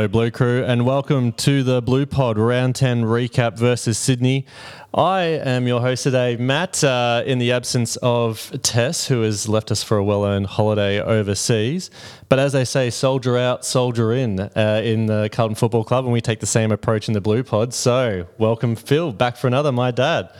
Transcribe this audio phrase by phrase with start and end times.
[0.00, 4.46] Hello, Blue Crew, and welcome to the Blue Pod Round 10 recap versus Sydney.
[4.94, 9.70] I am your host today, Matt, uh, in the absence of Tess, who has left
[9.70, 11.90] us for a well earned holiday overseas.
[12.30, 16.14] But as they say, soldier out, soldier in uh, in the Carlton Football Club, and
[16.14, 17.74] we take the same approach in the Blue Pod.
[17.74, 20.30] So, welcome, Phil, back for another, my dad.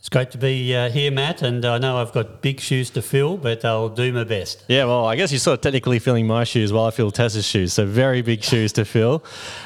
[0.00, 3.02] It's great to be uh, here, Matt, and I know I've got big shoes to
[3.02, 4.64] fill, but I'll do my best.
[4.66, 7.44] Yeah, well, I guess you're sort of technically filling my shoes while I fill Tess's
[7.46, 9.22] shoes, so very big shoes to fill.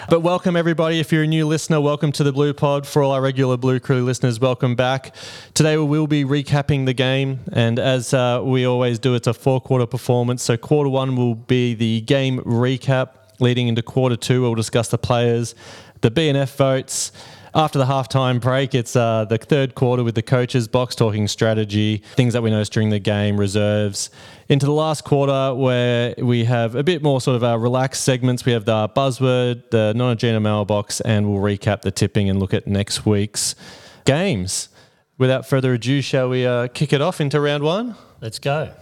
[0.08, 0.98] But welcome, everybody.
[0.98, 2.84] If you're a new listener, welcome to the Blue Pod.
[2.84, 5.14] For all our regular Blue Crew listeners, welcome back.
[5.54, 9.34] Today we will be recapping the game, and as uh, we always do, it's a
[9.34, 10.42] four quarter performance.
[10.42, 13.10] So, quarter one will be the game recap.
[13.38, 15.54] Leading into quarter two, we'll discuss the players,
[16.00, 17.12] the B&F votes
[17.54, 22.02] after the halftime break, it's uh, the third quarter with the coaches, box talking strategy,
[22.16, 24.10] things that we noticed during the game, reserves.
[24.48, 28.44] Into the last quarter, where we have a bit more sort of our relaxed segments.
[28.44, 32.52] We have the buzzword, the Nona Gina's mailbox, and we'll recap the tipping and look
[32.52, 33.54] at next week's
[34.04, 34.68] games.
[35.16, 37.94] Without further ado, shall we uh, kick it off into round one?
[38.20, 38.72] Let's go.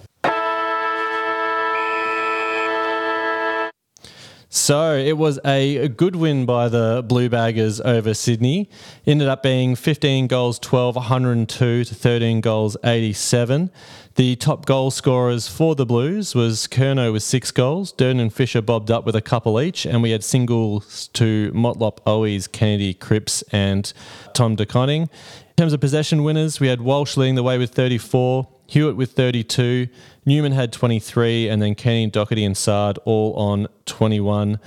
[4.55, 8.69] So it was a good win by the Blue Baggers over Sydney.
[9.06, 13.70] Ended up being 15 goals 12, 102 to 13 goals 87.
[14.17, 18.61] The top goal scorers for the Blues was Curnow with six goals, Durdin and Fisher
[18.61, 23.41] bobbed up with a couple each, and we had singles to Motlop, Owies, Kennedy, Cripps,
[23.53, 23.91] and
[24.34, 25.03] Tom De Koning.
[25.05, 29.12] In terms of possession winners, we had Walsh leading the way with 34, Hewett with
[29.12, 29.89] 32,
[30.25, 34.59] Newman had 23, and then Kenny, Docherty, and Saad all on 21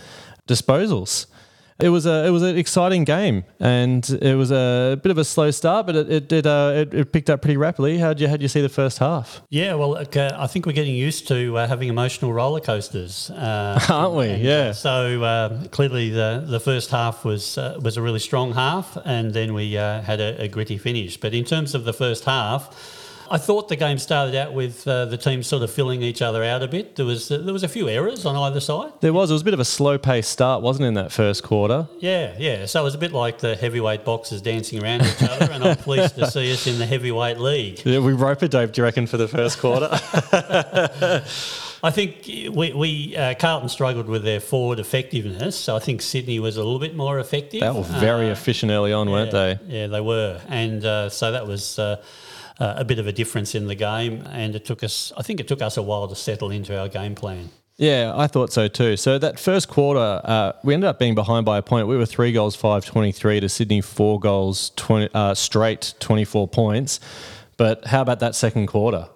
[0.48, 1.26] disposals.
[1.80, 5.26] It was a it was an exciting game, and it was a bit of a
[5.26, 7.98] slow start, but it it did uh, it, it, picked up pretty rapidly.
[7.98, 9.42] How did you how you see the first half?
[9.50, 13.80] Yeah, well, uh, I think we're getting used to uh, having emotional roller coasters, uh,
[13.90, 14.36] aren't we?
[14.36, 14.72] yeah.
[14.72, 19.34] So uh, clearly, the the first half was uh, was a really strong half, and
[19.34, 21.18] then we had a, a gritty finish.
[21.18, 25.06] But in terms of the first half I thought the game started out with uh,
[25.06, 26.96] the teams sort of filling each other out a bit.
[26.96, 28.94] There was uh, there was a few errors on either side.
[29.02, 29.30] There was.
[29.30, 31.88] It was a bit of a slow paced start, wasn't it, in that first quarter?
[32.00, 32.66] Yeah, yeah.
[32.66, 35.78] So it was a bit like the heavyweight boxers dancing around each other, and I'm
[35.78, 37.82] pleased to see us in the heavyweight league.
[37.86, 39.90] Yeah, we rope a dope, do you reckon, for the first quarter?
[41.84, 46.40] I think we, we uh, Carlton struggled with their forward effectiveness, so I think Sydney
[46.40, 47.62] was a little bit more effective.
[47.62, 49.60] They were very uh, efficient early on, yeah, weren't they?
[49.68, 51.78] Yeah, they were, and uh, so that was
[52.60, 55.12] uh, a bit of a difference in the game, and it took us.
[55.18, 57.50] I think it took us a while to settle into our game plan.
[57.78, 58.96] Yeah, I thought so too.
[58.96, 61.88] So that first quarter, uh, we ended up being behind by a point.
[61.88, 67.00] We were three goals, five twenty-three to Sydney, four goals, 20, uh, straight, twenty-four points.
[67.58, 69.10] But how about that second quarter?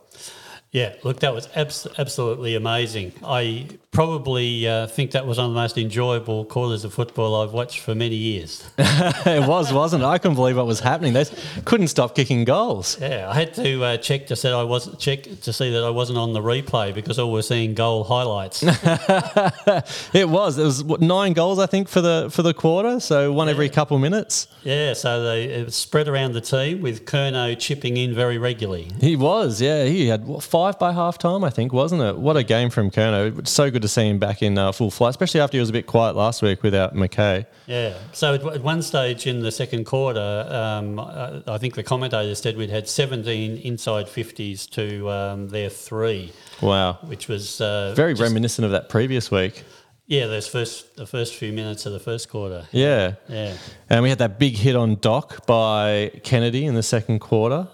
[0.71, 3.13] Yeah, look, that was abs- absolutely amazing.
[3.23, 7.53] I probably uh, think that was one of the most enjoyable quarters of football I've
[7.53, 8.69] watched for many years.
[8.77, 10.05] it was, wasn't it?
[10.05, 11.13] I couldn't believe what was happening.
[11.13, 11.25] They
[11.65, 12.99] couldn't stop kicking goals.
[13.01, 15.89] Yeah, I had to uh, check to see I was check to see that I
[15.89, 18.61] wasn't on the replay because all we're seeing goal highlights.
[20.13, 20.59] it was.
[20.59, 22.99] It was what, nine goals, I think, for the for the quarter.
[22.99, 23.53] So one yeah.
[23.53, 24.47] every couple minutes.
[24.63, 28.91] Yeah, so they it was spread around the team with Curnow chipping in very regularly.
[29.01, 29.59] He was.
[29.59, 32.17] Yeah, he had what, five by half time, I think, wasn't it?
[32.17, 33.47] What a game from Curnow.
[33.47, 35.73] So good to see him back in uh, full flight, especially after he was a
[35.73, 37.45] bit quiet last week without McKay.
[37.67, 37.97] Yeah.
[38.11, 42.57] So at, one stage in the second quarter, um, I, I, think the commentator said
[42.57, 46.33] we'd had 17 inside 50s to um, their three.
[46.61, 46.99] Wow.
[47.03, 49.63] Which was uh, very reminiscent of that previous week.
[50.07, 52.67] Yeah, those first the first few minutes of the first quarter.
[52.71, 53.13] Yeah.
[53.27, 53.55] Yeah.
[53.91, 57.67] And we had that big hit on Doc by Kennedy in the second quarter.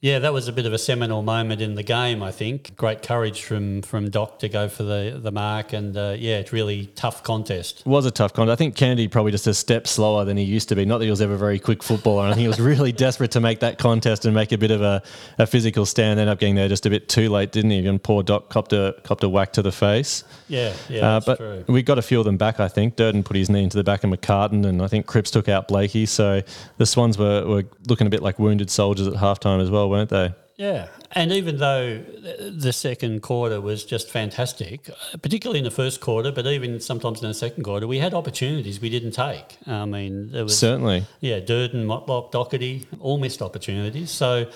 [0.00, 2.22] Yeah, that was a bit of a seminal moment in the game.
[2.22, 6.14] I think great courage from from Doc to go for the the mark, and uh,
[6.16, 7.80] yeah, it's really tough contest.
[7.80, 8.52] It was a tough contest.
[8.52, 10.84] I think Kennedy probably just a step slower than he used to be.
[10.84, 12.26] Not that he was ever a very quick footballer.
[12.26, 14.82] I think he was really desperate to make that contest and make a bit of
[14.82, 15.02] a,
[15.36, 16.20] a physical stand.
[16.20, 17.84] Ended up getting there just a bit too late, didn't he?
[17.84, 20.22] And poor Doc copped a copped a whack to the face.
[20.46, 21.64] Yeah, yeah, uh, but true.
[21.66, 22.60] we got a few of them back.
[22.60, 25.32] I think Durdin put his knee into the back of McCartin, and I think Cripps
[25.32, 26.06] took out Blakey.
[26.06, 26.42] So
[26.76, 30.10] the Swans were, were looking a bit like wounded soldiers at halftime as well, weren't
[30.10, 30.34] they?
[30.58, 31.98] Yeah, and even though
[32.50, 34.90] the second quarter was just fantastic,
[35.22, 38.80] particularly in the first quarter, but even sometimes in the second quarter, we had opportunities
[38.80, 39.56] we didn't take.
[39.68, 44.10] I mean, there was certainly yeah, Durdin, Motlop, Docherty, all missed opportunities.
[44.10, 44.50] So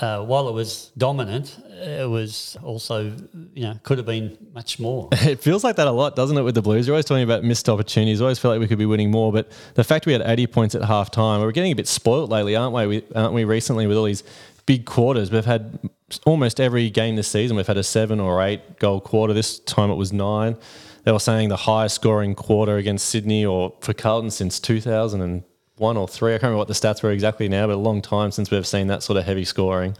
[0.00, 3.12] uh, while it was dominant, it was also
[3.54, 5.08] you know could have been much more.
[5.30, 6.42] It feels like that a lot, doesn't it?
[6.42, 8.20] With the Blues, you're always talking about missed opportunities.
[8.20, 10.46] I always feel like we could be winning more, but the fact we had 80
[10.48, 12.86] points at half time, we're getting a bit spoilt lately, aren't we?
[12.86, 14.22] we aren't we recently with all these
[14.70, 15.32] big quarters.
[15.32, 15.80] We've had
[16.24, 17.56] almost every game this season.
[17.56, 19.34] We've had a seven or eight goal quarter.
[19.34, 20.56] This time it was nine.
[21.02, 26.06] they were saying the highest scoring quarter against Sydney or for Carlton since 2001 or
[26.06, 26.34] three.
[26.34, 28.64] I can't remember what the stats were exactly now, but a long time since we've
[28.64, 29.96] seen that sort of heavy scoring.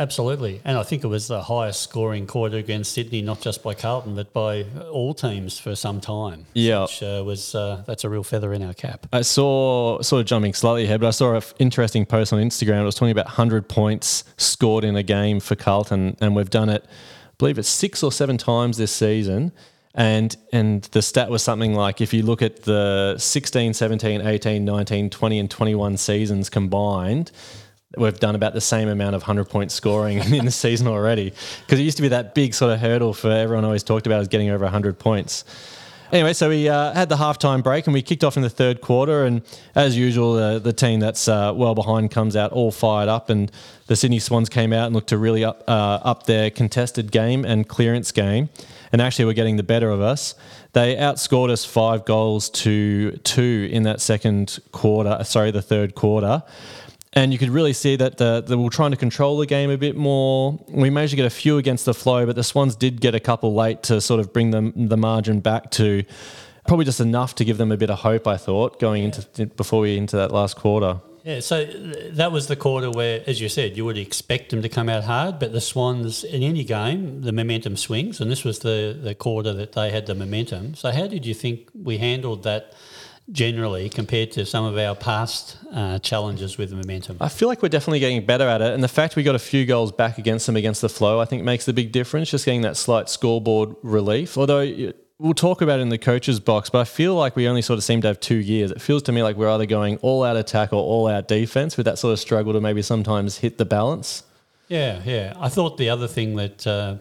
[0.00, 0.62] Absolutely.
[0.64, 4.14] And I think it was the highest scoring quarter against Sydney, not just by Carlton,
[4.14, 6.46] but by all teams for some time.
[6.54, 6.82] Yeah.
[6.82, 9.06] Which uh, was, uh, that's a real feather in our cap.
[9.12, 12.80] I saw, sort of jumping slightly ahead, but I saw an interesting post on Instagram.
[12.80, 16.70] It was talking about 100 points scored in a game for Carlton, and we've done
[16.70, 19.52] it, I believe it's six or seven times this season.
[19.92, 24.64] And and the stat was something like if you look at the 16, 17, 18,
[24.64, 27.32] 19, 20, and 21 seasons combined,
[27.96, 31.32] we've done about the same amount of 100 point scoring in the season already.
[31.60, 34.22] Because it used to be that big sort of hurdle for everyone always talked about
[34.22, 35.44] is getting over 100 points.
[36.12, 38.80] Anyway, so we uh, had the halftime break and we kicked off in the third
[38.80, 39.24] quarter.
[39.24, 39.42] And
[39.76, 43.30] as usual, uh, the team that's uh, well behind comes out all fired up.
[43.30, 43.50] And
[43.86, 47.44] the Sydney Swans came out and looked to really up, uh, up their contested game
[47.44, 48.48] and clearance game.
[48.92, 50.34] And actually, were getting the better of us.
[50.72, 56.42] They outscored us five goals to two in that second quarter, sorry, the third quarter
[57.12, 59.76] and you could really see that the, they were trying to control the game a
[59.76, 60.58] bit more.
[60.68, 63.20] We managed to get a few against the flow, but the Swans did get a
[63.20, 66.04] couple late to sort of bring them the margin back to
[66.68, 68.28] probably just enough to give them a bit of hope.
[68.28, 71.00] I thought going into before we into that last quarter.
[71.24, 71.66] Yeah, so
[72.12, 75.04] that was the quarter where, as you said, you would expect them to come out
[75.04, 79.14] hard, but the Swans in any game, the momentum swings, and this was the the
[79.14, 80.74] quarter that they had the momentum.
[80.74, 82.72] So how did you think we handled that?
[83.32, 87.16] Generally compared to some of our past uh, challenges with momentum?
[87.20, 88.72] I feel like we're definitely getting better at it.
[88.72, 91.24] And the fact we got a few goals back against them against the flow, I
[91.24, 94.36] think makes the big difference, just getting that slight scoreboard relief.
[94.36, 97.62] Although we'll talk about it in the coach's box, but I feel like we only
[97.62, 98.70] sort of seem to have two years.
[98.70, 101.76] It feels to me like we're either going all out attack or all out defense
[101.76, 104.24] with that sort of struggle to maybe sometimes hit the balance.
[104.68, 105.34] Yeah, yeah.
[105.38, 106.66] I thought the other thing that.
[106.66, 106.96] Uh,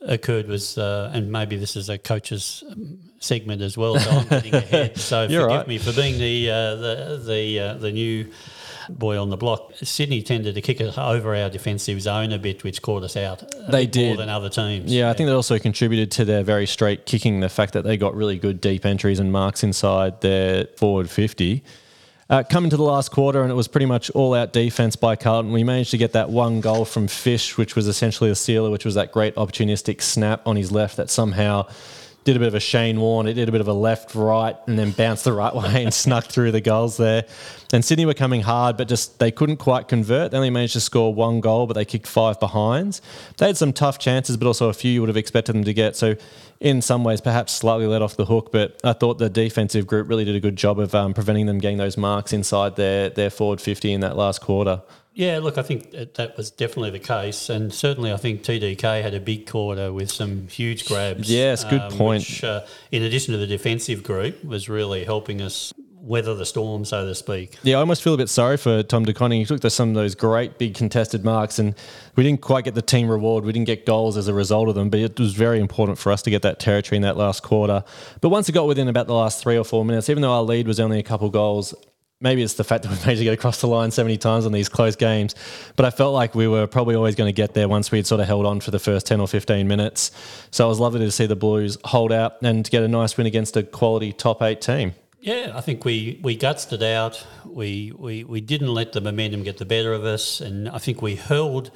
[0.00, 2.64] occurred was, uh, and maybe this is a coach's
[3.18, 4.98] segment as well, so I'm getting ahead.
[5.06, 5.68] So forgive right.
[5.68, 8.30] me for being the uh, the the uh, the new
[8.88, 9.72] boy on the block.
[9.82, 13.40] Sydney tended to kick us over our defensive zone a bit, which caught us out.
[13.68, 14.18] They bit more did.
[14.18, 14.92] than other teams.
[14.92, 17.96] Yeah, I think that also contributed to their very straight kicking, the fact that they
[17.96, 21.62] got really good deep entries and marks inside their forward 50.
[22.28, 25.14] Uh, coming to the last quarter, and it was pretty much all out defense by
[25.14, 25.52] Carlton.
[25.52, 28.84] We managed to get that one goal from Fish, which was essentially a sealer, which
[28.84, 31.68] was that great opportunistic snap on his left that somehow
[32.26, 33.28] did a bit of a Shane Warne.
[33.28, 35.94] It did a bit of a left, right, and then bounced the right way and
[35.94, 37.24] snuck through the goals there.
[37.72, 40.32] And Sydney were coming hard, but just they couldn't quite convert.
[40.32, 43.00] They only managed to score one goal, but they kicked five behinds.
[43.38, 45.72] They had some tough chances, but also a few you would have expected them to
[45.72, 45.94] get.
[45.94, 46.16] So,
[46.60, 48.50] in some ways, perhaps slightly let off the hook.
[48.52, 51.58] But I thought the defensive group really did a good job of um, preventing them
[51.58, 54.82] getting those marks inside their their forward fifty in that last quarter.
[55.16, 59.14] Yeah, look, I think that, was definitely the case, and certainly I think TDK had
[59.14, 61.30] a big quarter with some huge grabs.
[61.30, 62.24] Yes, good point.
[62.24, 65.72] Which, uh, in addition to the defensive group, was really helping us
[66.06, 67.56] weather the storm, so to speak.
[67.62, 69.40] Yeah, I almost feel a bit sorry for Tom De Koning.
[69.40, 71.74] He took to some of those great big contested marks, and
[72.14, 73.44] we didn't quite get the team reward.
[73.44, 76.12] We didn't get goals as a result of them, but it was very important for
[76.12, 77.82] us to get that territory in that last quarter.
[78.20, 80.42] But once it got within about the last three or four minutes, even though our
[80.42, 81.74] lead was only a couple goals,
[82.20, 84.46] maybe it's the fact that we've managed to get across the line so many times
[84.46, 85.34] on these close games.
[85.74, 88.20] But I felt like we were probably always going to get there once we'd sort
[88.20, 90.10] of held on for the first 10 or 15 minutes.
[90.50, 93.16] So it was lovely to see the Blues hold out and to get a nice
[93.16, 94.94] win against a quality top eight team.
[95.26, 97.26] Yeah, I think we, we gutsed it out.
[97.44, 101.02] We, we we didn't let the momentum get the better of us, and I think
[101.02, 101.72] we held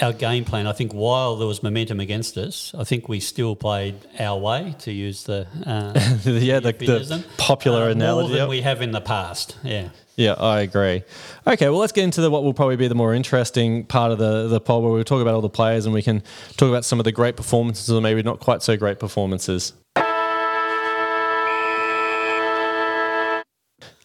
[0.00, 0.68] our game plan.
[0.68, 4.76] I think while there was momentum against us, I think we still played our way
[4.80, 5.98] to use the uh,
[6.30, 8.28] yeah, the, the popular uh, analogy.
[8.28, 9.56] more than we have in the past.
[9.64, 9.88] Yeah.
[10.14, 11.02] Yeah, I agree.
[11.44, 14.18] Okay, well, let's get into the, what will probably be the more interesting part of
[14.18, 16.22] the, the poll where we'll talk about all the players and we can
[16.56, 19.74] talk about some of the great performances or maybe not quite so great performances.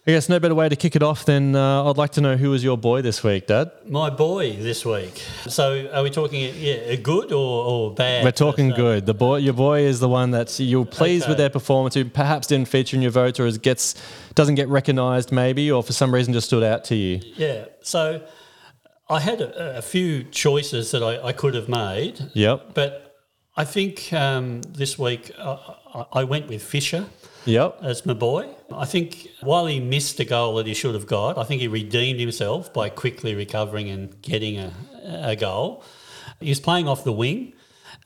[0.07, 2.35] I guess no better way to kick it off than uh, I'd like to know
[2.35, 3.69] who was your boy this week, Dad.
[3.85, 5.21] My boy this week.
[5.47, 8.23] So are we talking yeah, good or, or bad?
[8.23, 9.05] We're talking Uh, good.
[9.05, 12.47] The boy, your boy is the one that you're pleased with their performance, who perhaps
[12.47, 13.93] didn't feature in your vote or is gets
[14.33, 17.21] doesn't get recognised maybe, or for some reason just stood out to you.
[17.35, 17.65] Yeah.
[17.83, 18.23] So
[19.07, 22.31] I had a, a few choices that I, I could have made.
[22.33, 22.73] Yep.
[22.73, 23.17] But
[23.55, 25.43] I think um, this week I,
[25.93, 27.05] I- I went with Fisher
[27.45, 27.79] Yep.
[27.81, 28.49] as my boy.
[28.71, 31.67] I think while he missed a goal that he should have got, I think he
[31.67, 35.83] redeemed himself by quickly recovering and getting a, a goal.
[36.39, 37.53] He was playing off the wing.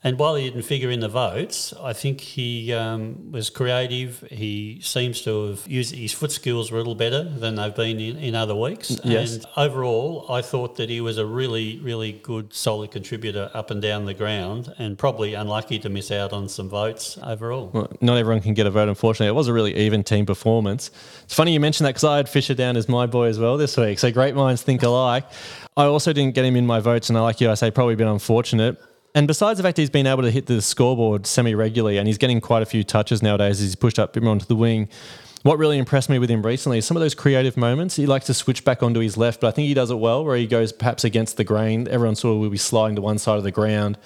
[0.04, 4.24] And while he didn't figure in the votes, I think he um, was creative.
[4.30, 7.98] He seems to have used his foot skills were a little better than they've been
[7.98, 9.00] in, in other weeks.
[9.02, 9.36] Yes.
[9.36, 13.80] And overall, I thought that he was a really, really good, solid contributor up and
[13.80, 17.70] down the ground, and probably unlucky to miss out on some votes overall.
[17.72, 19.28] Well, not everyone can get a vote, unfortunately.
[19.28, 20.90] It was a really even team performance.
[21.24, 23.56] It's funny you mentioned that because I had Fisher down as my boy as well
[23.56, 23.98] this week.
[23.98, 25.24] So great minds think alike.
[25.76, 27.96] I also didn't get him in my votes, and I like you, I say probably
[27.96, 28.78] bit unfortunate.
[29.16, 32.18] And besides the fact he's been able to hit the scoreboard semi regularly and he's
[32.18, 34.54] getting quite a few touches nowadays as he's pushed up a bit more onto the
[34.54, 34.90] wing,
[35.42, 37.96] what really impressed me with him recently is some of those creative moments.
[37.96, 40.22] He likes to switch back onto his left, but I think he does it well
[40.22, 41.88] where he goes perhaps against the grain.
[41.88, 43.96] Everyone sort of will be sliding to one side of the ground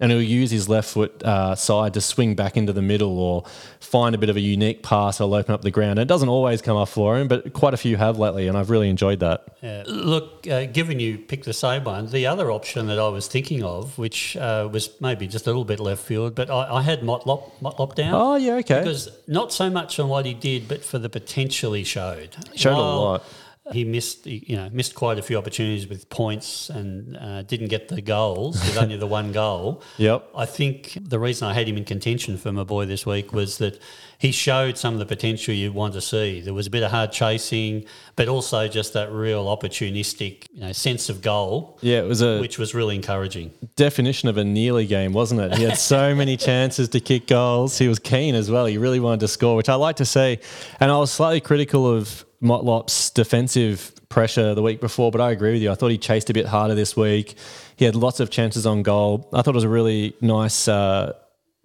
[0.00, 3.44] and he'll use his left foot uh, side to swing back into the middle or
[3.80, 5.92] find a bit of a unique pass that'll open up the ground.
[5.92, 8.56] And it doesn't always come off for him, but quite a few have lately, and
[8.56, 9.44] I've really enjoyed that.
[9.62, 9.84] Yeah.
[9.86, 13.62] Look, uh, given you picked the same one, the other option that I was thinking
[13.62, 17.00] of, which uh, was maybe just a little bit left field, but I, I had
[17.00, 18.14] Motlop, Motlop down.
[18.14, 18.80] Oh, yeah, okay.
[18.80, 22.36] Because not so much on what he did, but for the potential he showed.
[22.54, 23.24] Showed a lot.
[23.72, 27.88] He missed, you know, missed quite a few opportunities with points and uh, didn't get
[27.88, 29.82] the goals with only the one goal.
[29.98, 30.28] Yep.
[30.34, 33.58] I think the reason I had him in contention for my boy this week was
[33.58, 33.78] that
[34.18, 36.40] he showed some of the potential you want to see.
[36.40, 37.84] There was a bit of hard chasing,
[38.16, 42.40] but also just that real opportunistic, you know, sense of goal, Yeah, it was a
[42.40, 43.50] which was really encouraging.
[43.76, 45.56] definition of a nearly game, wasn't it?
[45.56, 47.78] He had so many chances to kick goals.
[47.78, 48.66] He was keen as well.
[48.66, 50.38] He really wanted to score, which I like to see.
[50.80, 55.52] And I was slightly critical of Motlop's defensive pressure the week before, but I agree
[55.52, 55.70] with you.
[55.70, 57.36] I thought he chased a bit harder this week.
[57.76, 59.28] He had lots of chances on goal.
[59.32, 61.14] I thought it was a really nice uh,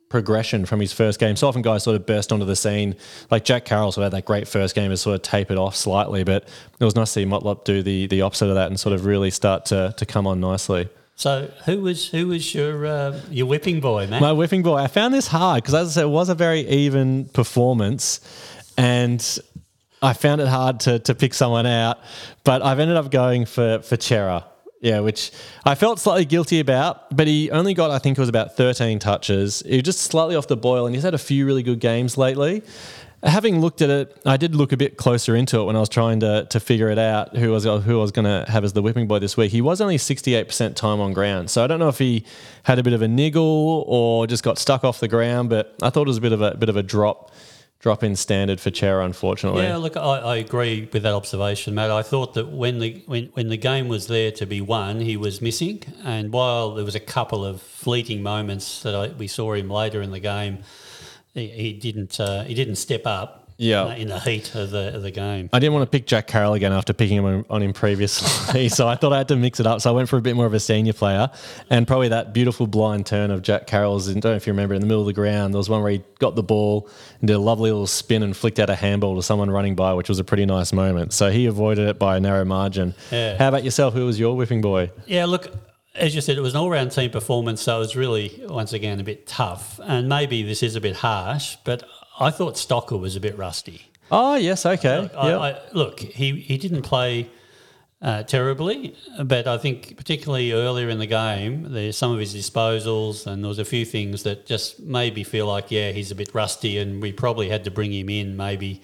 [0.10, 1.36] progression from his first game.
[1.36, 2.96] So often guys sort of burst onto the scene.
[3.32, 5.75] Like Jack Carroll sort of had that great first game has sort of tapered off
[5.75, 6.48] slightly, but
[6.79, 9.05] it was nice to see Motlop do the the opposite of that and sort of
[9.05, 10.88] really start to to come on nicely.
[11.15, 14.22] So who was who was your uh, your whipping boy, man?
[14.22, 14.77] My whipping boy.
[14.77, 18.20] I found this hard because, as I said, it was a very even performance,
[18.77, 19.39] and
[20.05, 22.00] I found it hard to to pick someone out.
[22.43, 24.45] But I've ended up going for for Cerra.
[24.81, 25.31] Yeah, which
[25.65, 29.00] I felt slightly guilty about, but he only got, I think it was about 13
[29.00, 29.63] touches.
[29.65, 32.19] He was just slightly off the boil, and he's had a few really good games
[32.19, 32.62] lately.
[33.24, 35.89] Having looked at it, I did look a bit closer into it when I was
[35.89, 38.74] trying to to figure it out who was who I was going to have as
[38.74, 39.51] the whipping boy this week.
[39.51, 42.24] He was only 68% time on ground, so I don't know if he
[42.62, 45.50] had a bit of a niggle or just got stuck off the ground.
[45.50, 47.31] But I thought it was a bit of a bit of a drop
[47.79, 49.63] drop in standard for Cerra, unfortunately.
[49.63, 51.91] Yeah, look, I, I agree with that observation, Matt.
[51.91, 55.17] I thought that when the when, when the game was there to be won, he
[55.17, 55.84] was missing.
[56.03, 60.01] And while there was a couple of fleeting moments that I, we saw him later
[60.01, 60.60] in the game,
[61.34, 63.44] he, he didn't uh, he didn't step up.
[63.57, 63.93] Yeah.
[63.95, 65.50] in the heat of the of the game.
[65.53, 68.69] I didn't want to pick Jack Carroll again after picking him on, on him previously,
[68.69, 69.81] so I thought I had to mix it up.
[69.81, 71.29] So I went for a bit more of a senior player,
[71.69, 74.09] and probably that beautiful blind turn of Jack Carroll's.
[74.09, 75.53] I don't know if you remember in the middle of the ground.
[75.53, 78.35] There was one where he got the ball and did a lovely little spin and
[78.35, 81.13] flicked out a handball to someone running by, which was a pretty nice moment.
[81.13, 82.93] So he avoided it by a narrow margin.
[83.12, 83.38] Yeah.
[83.38, 83.93] How about yourself?
[83.93, 84.91] Who was your whipping boy?
[85.05, 85.47] Yeah, look,
[85.95, 88.74] as you said, it was an all round team performance, so it was really, once
[88.74, 89.79] again, a bit tough.
[89.83, 91.83] And maybe this is a bit harsh, but
[92.19, 93.91] I thought Stocker was a bit rusty.
[94.12, 95.10] Oh yes, okay.
[95.17, 95.39] I, Yep.
[95.39, 97.29] I, look, he, he didn't play
[98.01, 103.25] uh, terribly, but I think particularly earlier in the game, there's some of his disposals,
[103.25, 106.15] and there was a few things that just made me feel like, yeah, he's a
[106.15, 108.81] bit rusty, and we probably had to bring him in maybe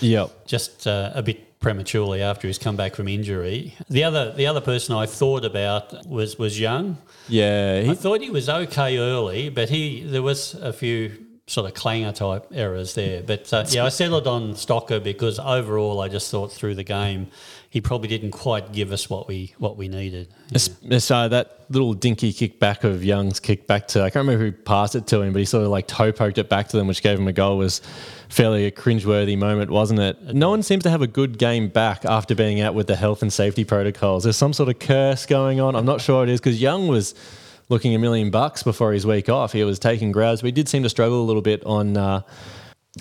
[0.00, 0.46] yep.
[0.46, 3.74] just uh, a bit prematurely after he's come back from injury.
[3.88, 6.98] The other the other person I thought about was was Young.
[7.28, 7.80] Yeah.
[7.82, 11.12] I He, thought he was okay early, but he there was a few
[11.52, 13.22] sort of clanger type errors there.
[13.22, 17.26] But uh, yeah, I settled on Stocker because overall, I just thought through the game
[17.68, 20.28] he probably didn't quite give us what we what we needed.
[20.54, 24.26] Es- es- uh, that little dinky kick back of Young's kick back to I can't
[24.26, 26.68] remember who passed it to him, but he sort of like toe poked it back
[26.68, 27.58] to them, which gave him a goal.
[27.58, 27.82] Was
[28.30, 30.34] fairly a cringeworthy moment, wasn't it?
[30.34, 33.20] No one seems to have a good game back after being out with the health
[33.20, 34.24] and safety protocols.
[34.24, 35.76] There's some sort of curse going on.
[35.76, 37.14] I'm not sure it is because Young was
[37.72, 39.52] looking a million bucks before his week off.
[39.52, 41.96] He was taking grabs, but he did seem to struggle a little bit on.
[41.96, 42.22] Uh,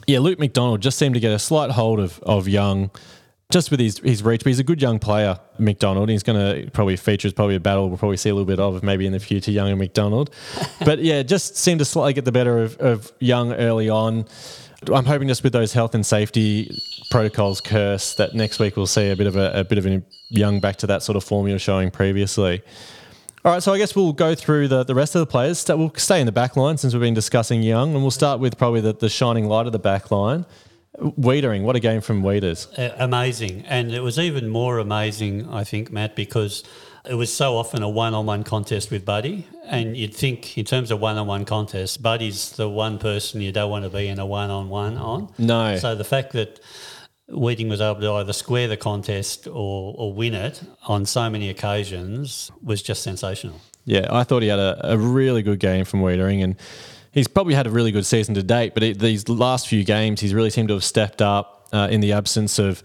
[0.07, 2.89] yeah, Luke McDonald just seemed to get a slight hold of of Young
[3.51, 6.09] just with his, his reach, but he's a good young player, McDonald.
[6.09, 8.59] He's going to probably feature as probably a battle we'll probably see a little bit
[8.59, 10.33] of maybe in the future, Young and McDonald.
[10.85, 14.25] but yeah, just seemed to slightly get the better of, of Young early on.
[14.91, 16.75] I'm hoping just with those health and safety
[17.11, 20.01] protocols curse that next week we'll see a bit of a, a bit of a
[20.29, 22.63] Young back to that sort of form you were showing previously.
[23.43, 25.65] All right, so I guess we'll go through the, the rest of the players.
[25.67, 28.55] We'll stay in the back line since we've been discussing Young, and we'll start with
[28.55, 30.45] probably the, the shining light of the back line.
[30.99, 32.67] Weitering, what a game from Wieders.
[32.77, 33.65] Uh, amazing.
[33.65, 36.63] And it was even more amazing, I think, Matt, because
[37.09, 40.99] it was so often a one-on-one contest with Buddy, and you'd think in terms of
[40.99, 45.33] one-on-one contests, Buddy's the one person you don't want to be in a one-on-one on.
[45.39, 45.77] No.
[45.77, 46.59] So the fact that
[47.31, 51.49] Weitering was able to either square the contest or, or win it on so many
[51.49, 53.59] occasions was just sensational.
[53.85, 56.55] Yeah, I thought he had a, a really good game from Weitering, and
[57.11, 58.73] he's probably had a really good season to date.
[58.73, 62.01] But it, these last few games, he's really seemed to have stepped up uh, in
[62.01, 62.83] the absence of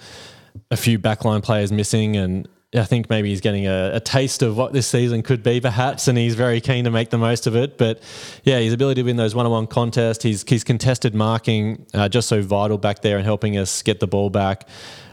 [0.70, 4.56] a few backline players missing, and I think maybe he's getting a, a, taste of
[4.56, 7.54] what this season could be, perhaps, and he's very keen to make the most of
[7.54, 7.78] it.
[7.78, 8.02] But
[8.42, 12.42] yeah, his ability to win those one-on-one contests, his, his contested marking, uh, just so
[12.42, 14.68] vital back there and helping us get the ball back.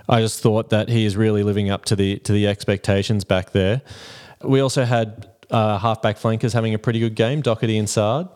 [0.09, 3.51] I just thought that he is really living up to the to the expectations back
[3.51, 3.81] there.
[4.43, 8.27] We also had uh, halfback flankers having a pretty good game, Docherty and Saad.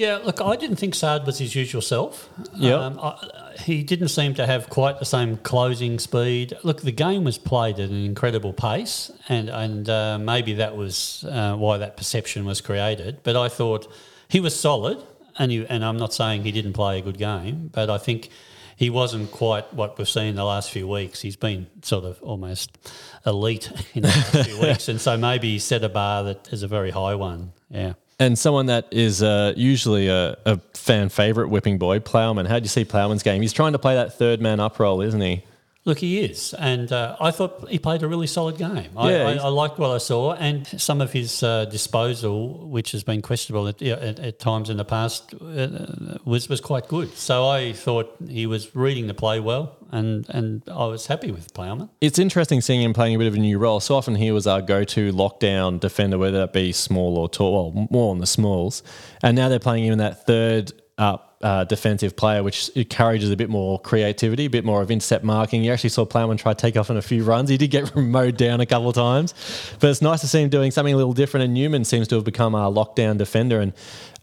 [0.00, 2.30] Yeah, look, I didn't think Saad was his usual self.
[2.54, 2.76] Yeah.
[2.76, 3.14] Um,
[3.60, 6.56] he didn't seem to have quite the same closing speed.
[6.62, 11.26] Look, the game was played at an incredible pace, and and uh, maybe that was
[11.28, 13.18] uh, why that perception was created.
[13.24, 13.92] But I thought
[14.26, 15.04] he was solid,
[15.38, 18.30] and you, and I'm not saying he didn't play a good game, but I think
[18.76, 21.20] he wasn't quite what we've seen the last few weeks.
[21.20, 22.78] He's been sort of almost
[23.26, 26.62] elite in the last few weeks, and so maybe he set a bar that is
[26.62, 27.52] a very high one.
[27.68, 32.46] Yeah and someone that is uh, usually a, a, fan favorite whipping boy, Plowman.
[32.46, 33.42] How do you see Plowman's game?
[33.42, 35.42] He's trying to play that third man up role, isn't he?
[35.86, 38.90] Look, he is, and uh, I thought he played a really solid game.
[38.98, 42.92] I, yeah, I, I liked what I saw, and some of his uh, disposal, which
[42.92, 47.16] has been questionable at, at, at times in the past, uh, was was quite good.
[47.16, 51.52] So I thought he was reading the play well, and and I was happy with
[51.54, 51.90] Plowman.
[52.00, 53.80] It's interesting seeing him playing a bit of a new role.
[53.80, 57.88] So often he was our go-to lockdown defender, whether that be small or tall, well,
[57.90, 58.82] more on the smalls,
[59.22, 63.36] and now they're playing him in that third up uh, defensive player, which encourages a
[63.36, 65.64] bit more creativity, a bit more of intercept marking.
[65.64, 67.48] You actually saw Plowman try to take off on a few runs.
[67.48, 69.34] He did get mowed down a couple of times,
[69.80, 71.44] but it's nice to see him doing something a little different.
[71.44, 73.72] And Newman seems to have become our lockdown defender and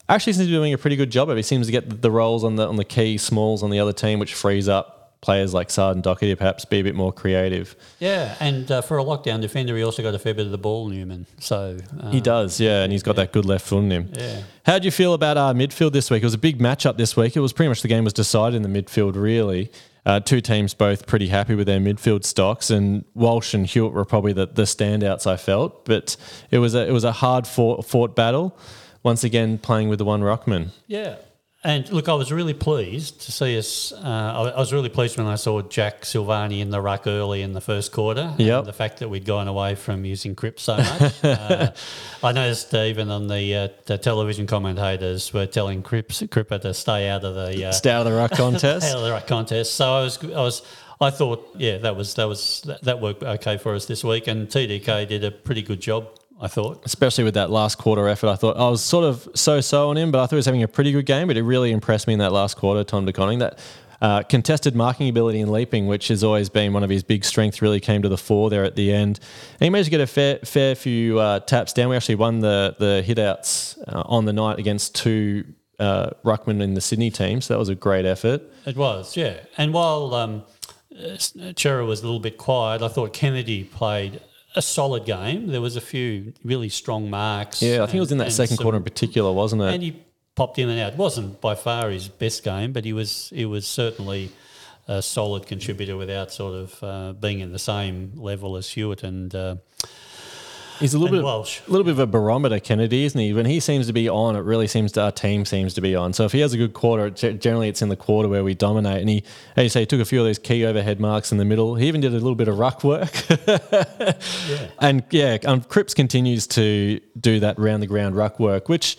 [0.08, 1.40] actually seems to be doing a pretty good job of it.
[1.40, 3.94] He seems to get the roles on the on the key smalls on the other
[3.94, 7.76] team, which frees up players like Saad and Docherty perhaps be a bit more creative.
[8.00, 10.58] Yeah, and uh, for a lockdown defender, he also got a fair bit of the
[10.58, 11.26] ball, Newman.
[11.40, 13.24] So um, he does, yeah, and he's got yeah.
[13.24, 14.10] that good left foot in him.
[14.14, 14.44] Yeah.
[14.66, 16.24] How do you feel about our midfield this week?
[16.24, 17.36] It was a big matchup this week.
[17.36, 19.72] It was pretty much the game was decided in the midfield, really.
[20.06, 24.06] Uh, two teams both pretty happy with their midfield stocks, and Walsh and Hewett were
[24.06, 25.28] probably the, the standouts.
[25.28, 26.16] I felt, but
[26.50, 28.58] it was a it was a hard fought, fought battle.
[29.04, 30.70] Once again, playing with the one ruckman.
[30.88, 31.18] Yeah,
[31.68, 33.92] and look, I was really pleased to see us.
[33.92, 37.52] Uh, I was really pleased when I saw Jack Silvagni in the ruck early in
[37.52, 38.34] the first quarter.
[38.38, 38.62] Yeah.
[38.62, 41.14] The fact that we'd gone away from using Cripps so much.
[41.26, 41.72] uh,
[42.24, 47.10] I noticed even on the, uh, the, television commentators were telling Cripps, Cripper to stay
[47.10, 48.90] out of the uh, stay out of the ruck contest.
[48.90, 49.76] out of the ruck contest.
[49.76, 50.62] So I was, I was.
[51.00, 54.28] I thought, yeah, that was that was that, that worked okay for us this week,
[54.28, 56.08] and TDK did a pretty good job
[56.40, 56.86] I thought.
[56.86, 59.98] Especially with that last quarter effort, I thought I was sort of so so on
[59.98, 61.28] him, but I thought he was having a pretty good game.
[61.28, 63.40] But it really impressed me in that last quarter, Tom De Koning.
[63.40, 63.60] That
[64.02, 67.62] uh, contested marking ability and leaping, which has always been one of his big strengths,
[67.62, 69.20] really came to the fore there at the end.
[69.54, 71.90] And he managed to get a fair fair few uh, taps down.
[71.90, 75.46] We actually won the the hitouts uh, on the night against two
[75.80, 78.42] uh, ruckmen in the Sydney team, so that was a great effort.
[78.66, 79.40] It was, yeah.
[79.58, 80.44] And while um,
[81.56, 84.22] Cerra was a little bit quiet, I thought Kennedy played
[84.56, 85.48] a solid game.
[85.48, 87.62] There was a few really strong marks.
[87.62, 89.74] Yeah, I think and, it was in that second some, quarter in particular, wasn't it?
[89.74, 90.02] And he
[90.36, 90.94] popped in and out.
[90.94, 94.32] It wasn't by far his best game, but he was he was certainly
[94.88, 99.34] a solid contributor without sort of uh, being in the same level as Hewett and.
[99.34, 99.56] Uh,
[100.80, 101.62] He's a little bit, Walsh.
[101.68, 103.34] a little bit of a barometer, Kennedy, isn't he?
[103.34, 105.96] When he seems to be on, it really seems to our team seems to be
[105.96, 106.14] on.
[106.14, 109.02] So if he has a good quarter, generally it's in the quarter where we dominate.
[109.02, 109.24] And he,
[109.56, 111.76] as you say, he took a few of those key overhead marks in the middle.
[111.76, 113.12] He even did a little bit of ruck work.
[113.48, 114.68] yeah.
[114.80, 118.98] And yeah, um, Cripps continues to do that round the ground ruck work, which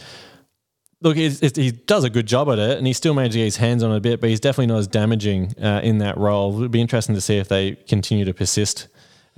[1.00, 3.56] look, he does a good job at it, and he still manages to get his
[3.56, 6.54] hands on it a bit, but he's definitely not as damaging uh, in that role.
[6.56, 8.88] It'll be interesting to see if they continue to persist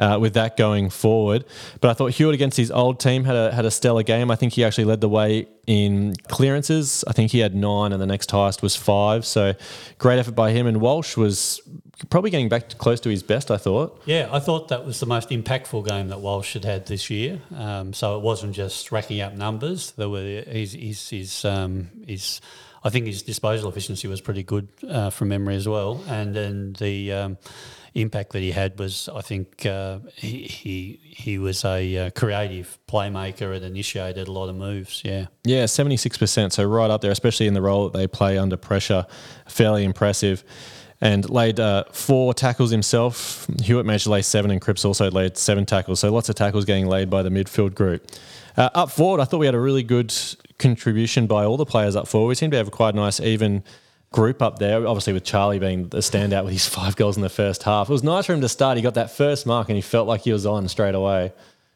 [0.01, 1.45] uh, with that going forward.
[1.81, 4.31] But I thought Hewett against his old team had a had a stellar game.
[4.31, 7.05] I think he actually led the way in clearances.
[7.07, 9.25] I think he had nine, and the next highest was five.
[9.25, 9.55] So
[9.99, 10.67] great effort by him.
[10.67, 11.61] And Walsh was
[12.09, 13.51] probably getting back to close to his best.
[13.51, 14.03] I thought.
[14.07, 17.41] Yeah, I thought that was the most impactful game that Walsh had had this year.
[17.55, 19.93] Um, so it wasn't just racking up numbers.
[19.93, 22.41] There were his his his, um, his
[22.83, 26.73] I think his disposal efficiency was pretty good uh, from memory as well, and then
[26.79, 27.39] the um,
[27.95, 32.79] impact that he had was, I think, uh, he, he he was a uh, creative
[32.87, 35.03] playmaker and initiated a lot of moves.
[35.05, 36.53] Yeah, yeah, seventy six percent.
[36.53, 39.07] So right up there, especially in the role that they play under pressure,
[39.47, 40.45] fairly impressive.
[41.01, 43.47] and laid uh, four tackles himself.
[43.63, 46.01] Hewett managed to lay seven, and Cripps also laid seven tackles.
[46.01, 48.07] So lots of tackles getting laid by the midfield group.
[48.57, 50.15] Uh, up forward, I thought we had a really good
[50.59, 52.29] contribution by all the players up forward.
[52.29, 53.65] We seem to have quite a nice, even
[54.13, 54.87] group up there.
[54.87, 57.89] Obviously, with Charlie being the standout with his five goals in the first half.
[57.89, 58.77] It was nice for him to start.
[58.77, 61.33] He got that first mark and he felt like he was on straight away.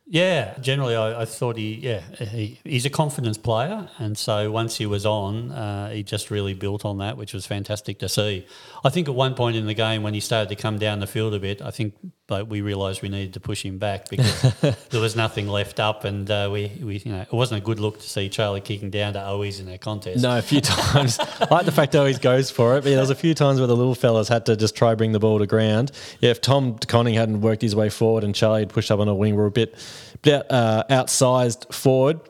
[0.06, 4.76] Yeah, generally, I, I thought he, yeah, he, he's a confidence player, and so once
[4.76, 8.46] he was on, uh, he just really built on that, which was fantastic to see.
[8.84, 11.06] I think at one point in the game when he started to come down the
[11.06, 11.94] field a bit, I think
[12.26, 14.42] but we realised we needed to push him back because
[14.90, 17.78] there was nothing left up, and uh, we, we, you know, it wasn't a good
[17.78, 20.22] look to see Charlie kicking down to Owies in that contest.
[20.22, 21.18] No, a few times.
[21.18, 23.60] I like the fact Owies goes for it, but yeah, there was a few times
[23.60, 25.92] where the little fellas had to just try bring the ball to ground.
[26.20, 29.08] Yeah, if Tom Conning hadn't worked his way forward and Charlie had pushed up on
[29.08, 29.74] a wing, we're a bit
[30.22, 32.20] bit uh, outsized forward.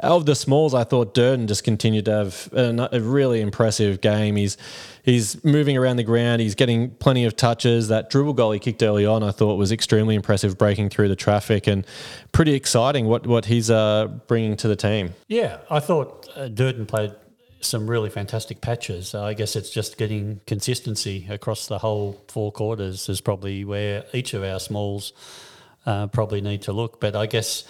[0.00, 4.36] Of the smalls, I thought Durdin just continued to have a, a, really impressive game.
[4.36, 4.56] He's
[5.02, 6.40] he's moving around the ground.
[6.40, 7.88] He's getting plenty of touches.
[7.88, 11.16] That dribble goal he kicked early on, I thought was extremely impressive, breaking through the
[11.16, 11.84] traffic and
[12.30, 13.06] pretty exciting.
[13.06, 15.14] What what he's uh, bringing to the team.
[15.26, 17.12] Yeah, I thought uh, Durdin played
[17.60, 19.16] some really fantastic patches.
[19.16, 24.32] I guess it's just getting consistency across the whole four quarters is probably where each
[24.32, 25.12] of our smalls
[25.86, 27.00] uh, probably need to look.
[27.00, 27.64] But I guess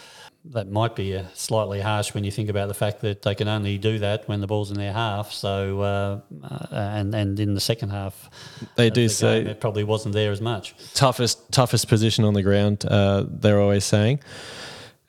[0.46, 3.48] that might be a slightly harsh when you think about the fact that they can
[3.48, 5.32] only do that when the ball's in their half.
[5.32, 8.30] So uh, uh, and and in the second half,
[8.76, 10.74] they do the say it probably wasn't there as much.
[10.94, 12.84] Toughest toughest position on the ground.
[12.86, 14.20] Uh, they're always saying.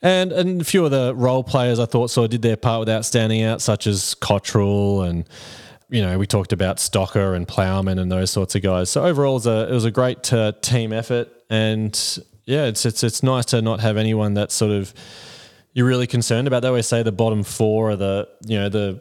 [0.02, 2.80] And, and a few of the role players I thought sort of did their part
[2.80, 5.28] without standing out, such as Cottrell and
[5.90, 8.88] you know, we talked about Stocker and Plowman and those sorts of guys.
[8.88, 12.84] So overall, it was a, it was a great uh, team effort, and yeah, it's
[12.84, 14.92] it's it's nice to not have anyone that sort of
[15.72, 16.62] you're really concerned about.
[16.62, 19.00] They always say the bottom four are the you know the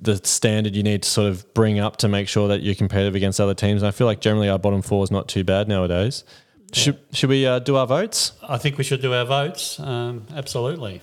[0.00, 3.14] the standard you need to sort of bring up to make sure that you're competitive
[3.14, 3.82] against other teams.
[3.82, 6.24] And I feel like generally our bottom four is not too bad nowadays.
[6.72, 6.82] Yeah.
[6.82, 8.32] Should should we uh, do our votes?
[8.46, 9.80] I think we should do our votes.
[9.80, 11.02] Um, absolutely.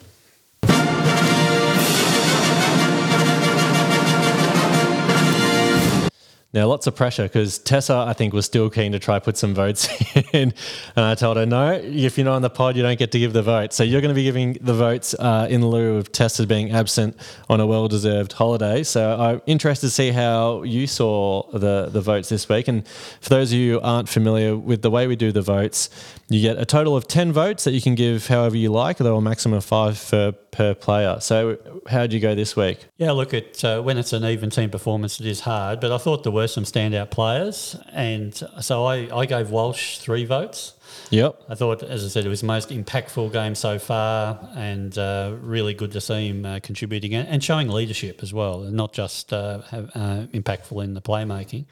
[6.55, 9.53] Now, lots of pressure because Tessa, I think, was still keen to try put some
[9.53, 9.89] votes
[10.33, 10.53] in.
[10.95, 13.19] And I told her, no, if you're not on the pod, you don't get to
[13.19, 13.73] give the vote.
[13.73, 17.17] So you're going to be giving the votes uh, in lieu of Tessa being absent
[17.49, 18.83] on a well deserved holiday.
[18.83, 22.69] So I'm interested to see how you saw the, the votes this week.
[22.69, 22.87] And
[23.19, 25.89] for those of you who aren't familiar with the way we do the votes,
[26.29, 29.17] you get a total of 10 votes that you can give however you like, although
[29.17, 31.19] a maximum of five for, per player.
[31.19, 32.79] So, how did you go this week?
[32.97, 35.97] Yeah, look, at uh, when it's an even team performance, it is hard, but I
[35.97, 37.75] thought there were some standout players.
[37.91, 40.73] And so I, I gave Walsh three votes.
[41.09, 41.41] Yep.
[41.49, 45.35] I thought, as I said, it was the most impactful game so far and uh,
[45.41, 49.33] really good to see him uh, contributing and showing leadership as well, and not just
[49.33, 51.65] uh, have, uh, impactful in the playmaking.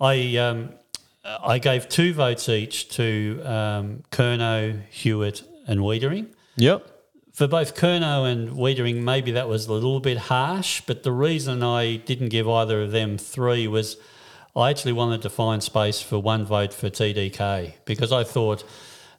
[0.00, 0.36] I.
[0.36, 0.70] Um,
[1.42, 6.28] I gave two votes each to um, Curnow, Hewett, and Weitering.
[6.54, 6.95] Yep.
[7.36, 11.62] For both Curnow and Weitering, maybe that was a little bit harsh, but the reason
[11.62, 13.98] I didn't give either of them three was
[14.56, 18.64] I actually wanted to find space for one vote for TDK because I thought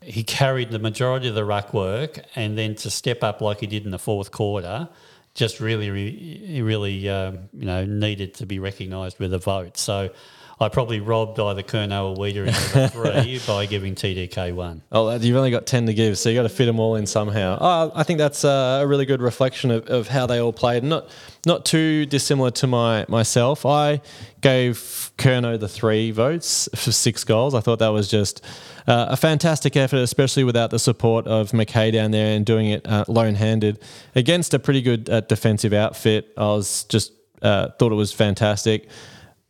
[0.01, 3.67] he carried the majority of the ruck work and then to step up like he
[3.67, 4.89] did in the fourth quarter
[5.35, 9.77] just really, really, um, you know, needed to be recognised with a vote.
[9.77, 10.09] So
[10.59, 12.53] I probably robbed either Curnow or Weeder in
[12.89, 14.81] three by giving TDK one.
[14.91, 17.05] Oh, you've only got 10 to give, so you've got to fit them all in
[17.05, 17.59] somehow.
[17.61, 20.83] Oh, I think that's a really good reflection of, of how they all played.
[20.83, 21.09] Not
[21.45, 23.67] not too dissimilar to my myself.
[23.67, 24.01] I
[24.41, 27.53] gave Curnow the three votes for six goals.
[27.53, 28.43] I thought that was just
[28.87, 32.87] uh, a fantastic effort, especially without the support of McKay down there and doing it
[32.87, 33.79] uh, lone handed
[34.15, 36.33] against a pretty good uh, defensive outfit.
[36.35, 37.11] I was just
[37.43, 38.89] uh, thought it was fantastic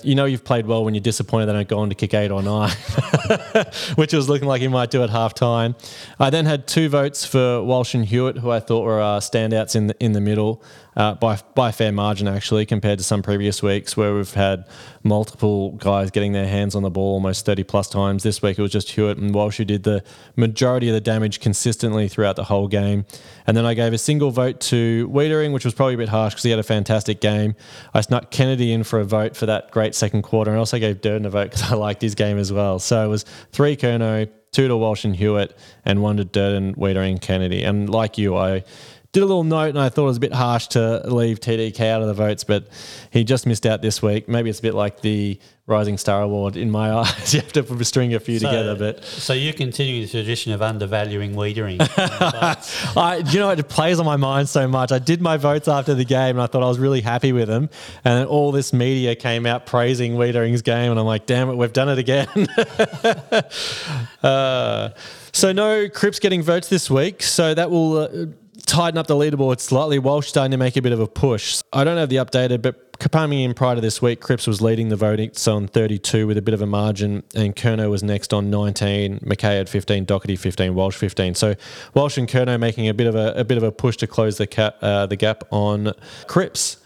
[0.04, 2.30] you know you've played well when you're disappointed they don't go on to kick eight
[2.30, 2.70] or nine,
[3.96, 5.76] which was looking like he might do at half time.
[6.20, 9.76] I then had two votes for Walsh and Hewett, who I thought were uh, standouts
[9.76, 10.62] in the, in the middle
[10.98, 14.66] uh, by by a fair margin actually, compared to some previous weeks where we've had
[15.04, 18.24] multiple guys getting their hands on the ball almost 30 plus times.
[18.24, 20.04] This week it was just Hewett and Walsh who did the
[20.36, 23.06] majority of the damage consistently throughout the whole game.
[23.46, 26.34] And then I gave a single vote to Weitering, which was probably a bit harsh
[26.34, 27.56] because he had a fantastic game.
[27.94, 31.02] I snuck Kennedy in for a vote for that great second quarter, and also gave
[31.02, 32.80] Durdin a vote because I liked his game as well.
[32.80, 35.56] So it was three Curnow, two to Walsh and Hewett,
[35.86, 37.64] and one to Durdin, Weitering, Kennedy.
[37.64, 38.64] And like you, I
[39.14, 41.90] did a little note, and I thought it was a bit harsh to leave TDK
[41.90, 42.68] out of the votes, but
[43.12, 44.28] he just missed out this week.
[44.28, 47.34] Maybe it's a bit like the Rising Star Award in my eyes.
[47.34, 50.52] you have to put, string a few So- together, but So you're continuing the tradition
[50.54, 51.78] of undervaluing Weitering.
[52.98, 54.92] I, you know, it plays on my mind so much.
[54.92, 57.48] I did my votes after the game, and I thought I was really happy with
[57.48, 57.70] them.
[58.06, 61.74] And all this media came out praising Weitering's game, and I'm like, damn it, we've
[61.74, 62.28] done it again.
[64.24, 64.90] uh,
[65.32, 67.98] so no Cripps getting votes this week, so that will.
[67.98, 68.26] Uh,
[68.68, 69.98] Tighten up the leaderboard slightly.
[69.98, 71.62] Walsh starting to make a bit of a push.
[71.72, 74.90] I don't have the updated, but coming in prior to this week, Cripps was leading
[74.90, 78.34] the voting so on 32 with a bit of a margin, and Curnow was next
[78.34, 79.20] on 19.
[79.20, 81.36] McKay had 15, Docherty 15, Walsh 15.
[81.36, 81.56] So
[81.94, 84.38] Walsh and Curnow making a bit of a, a bit of a push to close
[84.38, 85.94] the cap, uh, the gap on
[86.28, 86.78] Cripps.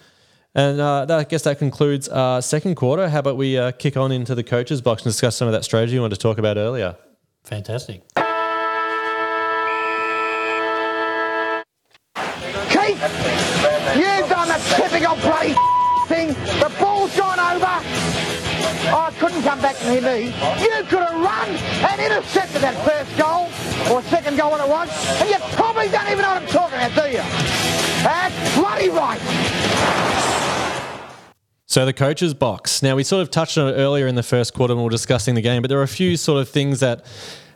[0.53, 3.09] And uh, that, I guess that concludes our second quarter.
[3.09, 5.63] How about we uh, kick on into the coaches box and discuss some of that
[5.63, 6.95] strategy you wanted to talk about earlier?
[7.43, 8.03] Fantastic.
[18.93, 20.25] I couldn't come back here, me.
[20.61, 23.47] You could have run and intercepted that first goal,
[23.91, 24.89] or second goal when it was,
[25.21, 27.23] and you probably don't even know what I'm talking about, do you?
[28.03, 29.19] That's bloody right.
[31.67, 32.83] So the coaches box.
[32.83, 34.89] Now we sort of touched on it earlier in the first quarter when we were
[34.89, 37.05] discussing the game, but there are a few sort of things that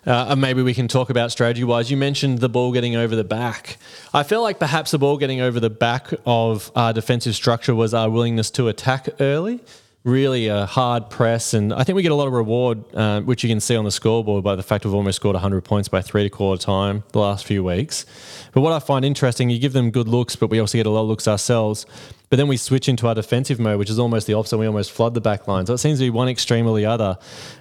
[0.05, 1.91] uh, maybe we can talk about strategy wise.
[1.91, 3.77] You mentioned the ball getting over the back.
[4.13, 7.93] I feel like perhaps the ball getting over the back of our defensive structure was
[7.93, 9.59] our willingness to attack early.
[10.05, 13.43] Really a hard press, and I think we get a lot of reward, uh, which
[13.43, 16.03] you can see on the scoreboard by the fact we've almost scored 100 points by
[16.03, 18.05] three to quarter time the last few weeks.
[18.53, 20.91] But what I find interesting, you give them good looks, but we also get a
[20.91, 21.87] lot of looks ourselves.
[22.29, 24.59] But then we switch into our defensive mode, which is almost the opposite.
[24.59, 25.65] We almost flood the back line.
[25.65, 27.17] So it seems to be one extreme or the other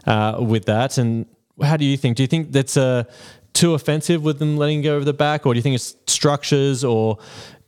[0.07, 0.99] uh, with that.
[0.99, 1.25] And
[1.63, 2.19] how do you think?
[2.19, 3.05] Do you think that's uh,
[3.55, 6.85] too offensive with them letting go over the back, or do you think it's structures,
[6.85, 7.19] or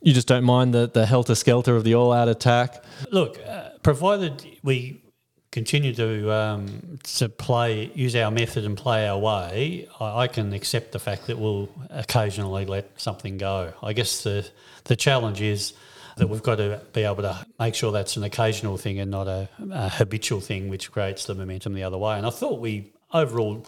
[0.01, 2.83] you just don't mind the, the helter skelter of the all out attack?
[3.09, 5.01] Look, uh, provided we
[5.49, 10.51] continue to um, to play, use our method and play our way, I, I can
[10.51, 13.71] accept the fact that we'll occasionally let something go.
[13.81, 14.45] I guess the
[14.83, 15.71] the challenge is
[16.17, 19.29] that we've got to be able to make sure that's an occasional thing and not
[19.29, 22.17] a, a habitual thing, which creates the momentum the other way.
[22.17, 23.65] And I thought we overall,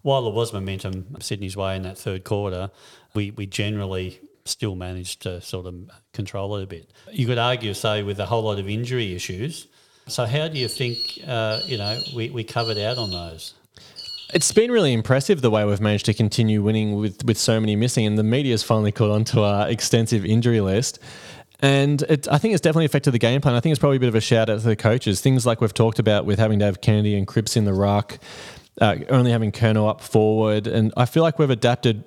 [0.00, 2.70] while there was momentum Sydney's way in that third quarter,
[3.12, 4.20] we we generally
[4.50, 5.74] still managed to sort of
[6.12, 6.90] control it a bit.
[7.10, 9.68] You could argue, say, with a whole lot of injury issues.
[10.06, 13.54] So how do you think, uh, you know, we, we covered out on those?
[14.32, 17.76] It's been really impressive the way we've managed to continue winning with, with so many
[17.76, 21.00] missing, and the media's finally caught on to our extensive injury list.
[21.60, 23.54] And it, I think it's definitely affected the game plan.
[23.54, 25.20] I think it's probably a bit of a shout out to the coaches.
[25.20, 28.18] Things like we've talked about with having to have Kennedy and Cripps in the ruck,
[28.80, 30.66] uh, only having Curnow up forward.
[30.66, 32.04] And I feel like we've adapted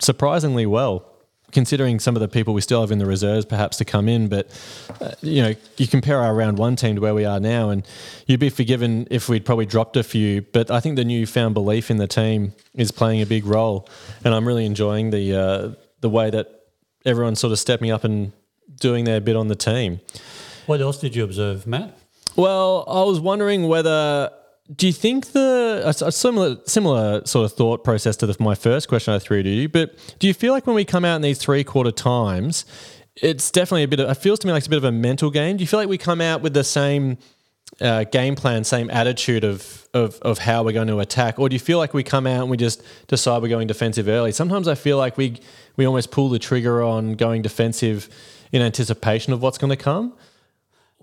[0.00, 1.13] surprisingly well,
[1.54, 4.28] considering some of the people we still have in the reserves perhaps to come in.
[4.28, 4.48] But,
[5.00, 7.86] uh, you know, you compare our round one team to where we are now, and
[8.26, 10.42] you'd be forgiven if we'd probably dropped a few.
[10.42, 13.88] But I think the newfound belief in the team is playing a big role.
[14.24, 16.66] And I'm really enjoying the, uh, the way that
[17.06, 18.32] everyone's sort of stepping up and
[18.80, 20.00] doing their bit on the team.
[20.66, 21.96] What else did you observe, Matt?
[22.36, 24.30] Well, I was wondering whether
[24.72, 28.54] do you think the a, a similar similar sort of thought process to the, my
[28.54, 31.16] first question I threw to you, but do you feel like when we come out
[31.16, 32.64] in these three quarter times,
[33.16, 34.92] it's definitely a bit of it feels to me like it's a bit of a
[34.92, 35.58] mental game.
[35.58, 37.18] Do you feel like we come out with the same
[37.80, 41.54] uh, game plan, same attitude of, of of how we're going to attack, or do
[41.54, 44.32] you feel like we come out and we just decide we're going defensive early?
[44.32, 45.40] Sometimes I feel like we
[45.76, 48.08] we almost pull the trigger on going defensive
[48.50, 50.14] in anticipation of what's going to come.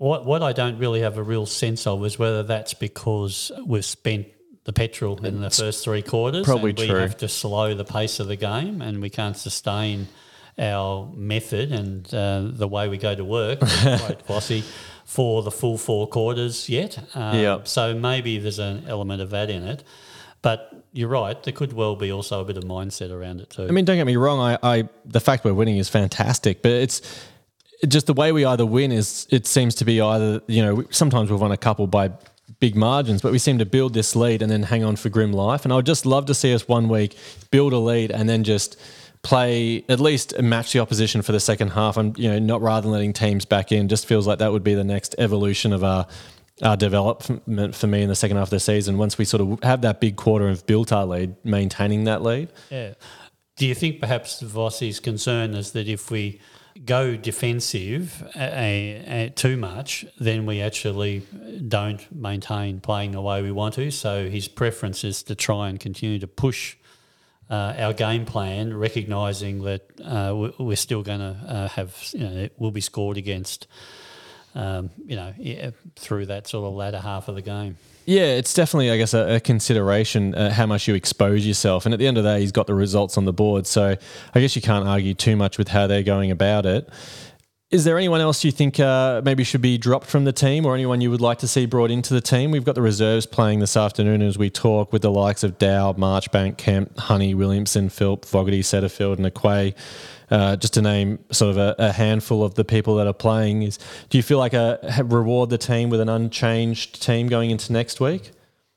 [0.02, 3.84] What what I don't really have a real sense of is whether that's because we've
[3.84, 4.26] spent
[4.64, 6.44] the petrol in the first three quarters.
[6.44, 6.98] probably and we true.
[6.98, 10.08] have to slow the pace of the game, and we can't sustain
[10.58, 13.60] our method and uh, the way we go to work.
[13.60, 14.64] quite Bossy
[15.04, 16.98] for the full four quarters yet.
[17.14, 17.60] Um, Yeah.
[17.62, 19.84] So maybe there's an element of that in it.
[20.42, 21.40] But you're right.
[21.40, 23.68] There could well be also a bit of mindset around it too.
[23.68, 24.40] I mean, don't get me wrong.
[24.40, 27.00] I, I the fact we're winning is fantastic, but it's
[27.88, 31.30] just the way we either win is it seems to be either you know sometimes
[31.30, 32.12] we've won a couple by
[32.60, 35.32] big margins, but we seem to build this lead and then hang on for grim
[35.32, 35.64] life.
[35.64, 37.16] And I would just love to see us one week
[37.50, 38.78] build a lead and then just
[39.22, 42.82] play at least match the opposition for the second half, and you know not rather
[42.82, 43.88] than letting teams back in.
[43.88, 46.06] Just feels like that would be the next evolution of our.
[46.62, 49.64] Our development for me in the second half of the season, once we sort of
[49.64, 52.50] have that big quarter and built our lead, maintaining that lead.
[52.70, 52.92] Yeah.
[53.56, 56.40] Do you think perhaps Vossi's concern is that if we
[56.84, 58.22] go defensive
[59.36, 61.22] too much, then we actually
[61.68, 63.90] don't maintain playing the way we want to?
[63.90, 66.76] So his preference is to try and continue to push
[67.50, 72.20] uh, our game plan, recognising that uh, we- we're still going to uh, have, you
[72.20, 73.66] know, it will be scored against,
[74.54, 75.34] um, you know,
[75.96, 77.76] through that sort of latter half of the game.
[78.04, 81.84] Yeah, it's definitely, I guess, a, a consideration uh, how much you expose yourself.
[81.86, 83.66] And at the end of the day, he's got the results on the board.
[83.66, 83.96] So
[84.34, 86.88] I guess you can't argue too much with how they're going about it.
[87.70, 90.74] Is there anyone else you think uh, maybe should be dropped from the team or
[90.74, 92.50] anyone you would like to see brought into the team?
[92.50, 95.94] We've got the reserves playing this afternoon as we talk with the likes of Dow,
[95.94, 99.74] Marchbank, Kemp, Honey, Williamson, Philp, Fogarty, Setterfield, and Aquay.
[100.32, 103.64] Uh, just to name sort of a, a, handful of the people that are playing.
[103.64, 107.70] Is do you feel like a reward the team with an unchanged team going into
[107.70, 108.30] next week?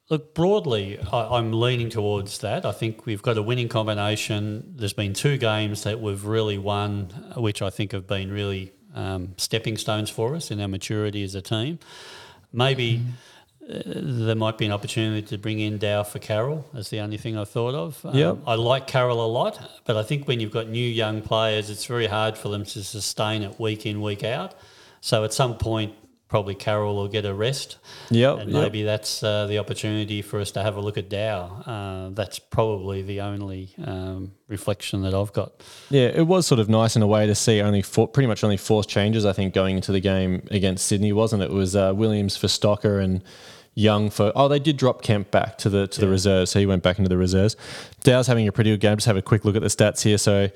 [0.09, 2.65] Look, broadly, I, am leaning towards that.
[2.65, 4.73] I think we've got a winning combination.
[4.75, 7.05] There's been two games that we've really won,
[7.37, 11.35] which I think have been really um, stepping stones for us in our maturity as
[11.35, 11.79] a team.
[12.51, 13.11] Maybe uh,
[13.67, 16.65] there might be an opportunity to bring in Dow for Carroll.
[16.73, 18.06] That's the only thing I thought of.
[18.06, 18.38] Um, yep.
[18.45, 21.86] I like Carroll a lot, but I think when you've got new young players, it's
[21.86, 24.54] very hard for them to sustain it week in, week out.
[25.01, 25.95] So at some point,
[26.28, 27.78] probably Carroll will get a rest.
[28.10, 28.88] Yep, and maybe yep.
[28.88, 31.45] that's uh, the opportunity for us to have a look at Dow.
[31.65, 35.63] Uh, that's probably the only um, reflection that I've got.
[35.89, 38.43] Yeah, it was sort of nice in a way to see only four, pretty much
[38.43, 39.25] only forced changes.
[39.25, 41.51] I think going into the game against Sydney, wasn't it?
[41.51, 43.23] It was uh, Williams for Stocker and
[43.77, 46.05] Young for oh they did drop Kemp back to the to yeah.
[46.05, 47.57] the reserves so he went back into the reserves.
[48.03, 48.95] Dow's having a pretty good game.
[48.95, 50.17] Just have a quick look at the stats here.
[50.17, 50.49] So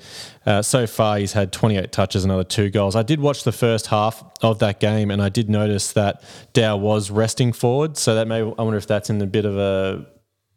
[0.46, 2.96] uh, so far he's had 28 touches, another two goals.
[2.96, 6.22] I did watch the first half of that game and I did notice that
[6.54, 7.98] Dow was resting forward.
[7.98, 10.06] So that may I wonder if that's in a bit of a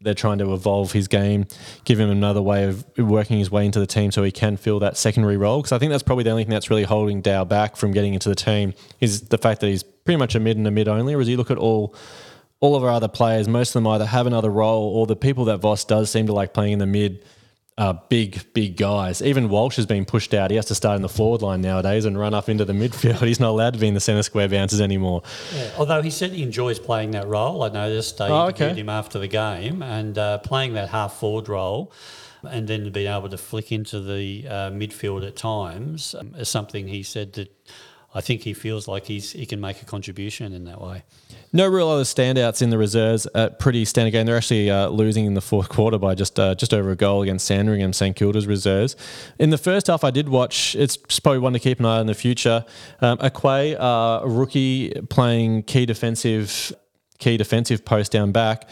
[0.03, 1.47] they're trying to evolve his game,
[1.85, 4.79] give him another way of working his way into the team so he can fill
[4.79, 5.61] that secondary role.
[5.61, 8.13] Because I think that's probably the only thing that's really holding Dow back from getting
[8.13, 10.87] into the team is the fact that he's pretty much a mid and a mid
[10.87, 11.13] only.
[11.13, 11.95] Or Whereas you look at all
[12.63, 15.43] all of our other players, most of them either have another role or the people
[15.45, 17.25] that Voss does seem to like playing in the mid
[17.77, 19.21] are big, big guys.
[19.21, 20.49] Even Walsh has been pushed out.
[20.49, 23.19] He has to start in the forward line nowadays and run up into the midfield.
[23.27, 25.23] He's not allowed to be in the centre square bounces anymore.
[25.53, 27.63] Yeah, although he said he enjoys playing that role.
[27.63, 28.79] I noticed I oh, interviewed okay.
[28.79, 31.91] him after the game and uh, playing that half forward role
[32.49, 36.87] and then being able to flick into the uh, midfield at times um, is something
[36.87, 37.53] he said that
[38.15, 41.03] I think he feels like he's he can make a contribution in that way.
[41.51, 43.27] No real other standouts in the reserves.
[43.33, 44.25] Uh, pretty standard game.
[44.25, 47.21] They're actually uh, losing in the fourth quarter by just uh, just over a goal
[47.23, 48.95] against Sandringham, St Kilda's reserves.
[49.39, 50.75] In the first half, I did watch.
[50.75, 52.65] It's probably one to keep an eye on in the future.
[53.01, 56.73] Um, Aquay, uh, rookie playing key defensive
[57.19, 58.69] key defensive post down back.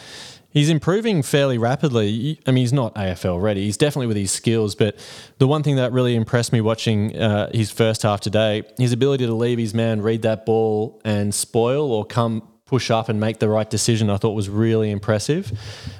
[0.52, 2.40] He's improving fairly rapidly.
[2.46, 3.64] I mean, he's not AFL ready.
[3.64, 4.96] He's definitely with his skills, but
[5.38, 9.26] the one thing that really impressed me watching uh, his first half today, his ability
[9.26, 13.38] to leave his man, read that ball, and spoil or come push up and make
[13.38, 15.52] the right decision, I thought was really impressive.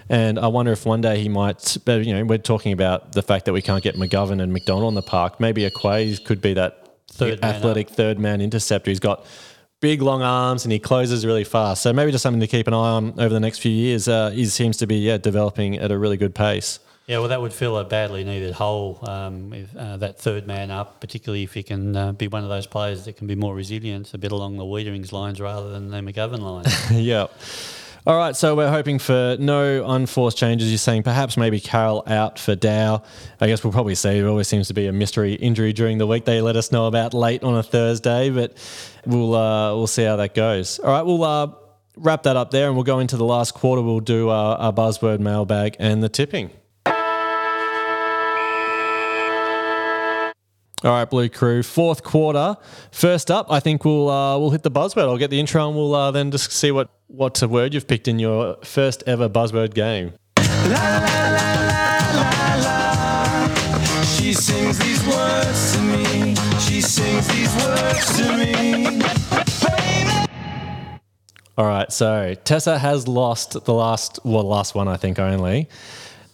[0.08, 1.76] And I wonder if one day he might.
[1.86, 4.94] You know, we're talking about the fact that we can't get McGovern and McDonald in
[4.94, 5.38] the park.
[5.38, 8.90] Maybe Aquay could be that third athletic third man interceptor.
[8.90, 9.26] He's got
[9.82, 11.82] big long arms and he closes really fast.
[11.82, 14.08] So maybe just something to keep an eye on over the next few years.
[14.08, 16.78] Uh, he seems to be yeah developing at a really good pace.
[17.08, 19.00] Yeah, well, that would fill a badly needed hole.
[19.02, 22.48] Um, if, uh, that third man up, particularly if he can uh, be one of
[22.48, 25.90] those players that can be more resilient, a bit along the Weiterings lines rather than
[25.90, 26.64] the McGovern line.
[27.02, 27.26] yeah.
[28.04, 30.70] All right, so we're hoping for no unforced changes.
[30.70, 33.04] You're saying perhaps maybe Carroll out for Dow.
[33.40, 34.18] I guess we'll probably see.
[34.18, 36.24] It always seems to be a mystery injury during the week.
[36.24, 38.56] They let us know about late on a Thursday, but
[39.06, 40.80] we'll uh, we'll see how that goes.
[40.80, 41.52] All right, we'll uh,
[41.96, 43.82] wrap that up there, and we'll go into the last quarter.
[43.82, 46.50] We'll do our, our buzzword mailbag and the tipping.
[50.84, 52.56] All right, Blue Crew, fourth quarter.
[52.90, 55.02] First up, I think we'll uh, we'll hit the buzzword.
[55.02, 58.08] I'll get the intro and we'll uh, then just see what what word you've picked
[58.08, 60.12] in your first ever buzzword game.
[60.38, 61.28] La, la,
[62.64, 66.34] la, she sings these words to me.
[66.58, 69.02] She sings these words to me.
[71.56, 75.68] All right, so Tessa has lost the last, well, last one I think only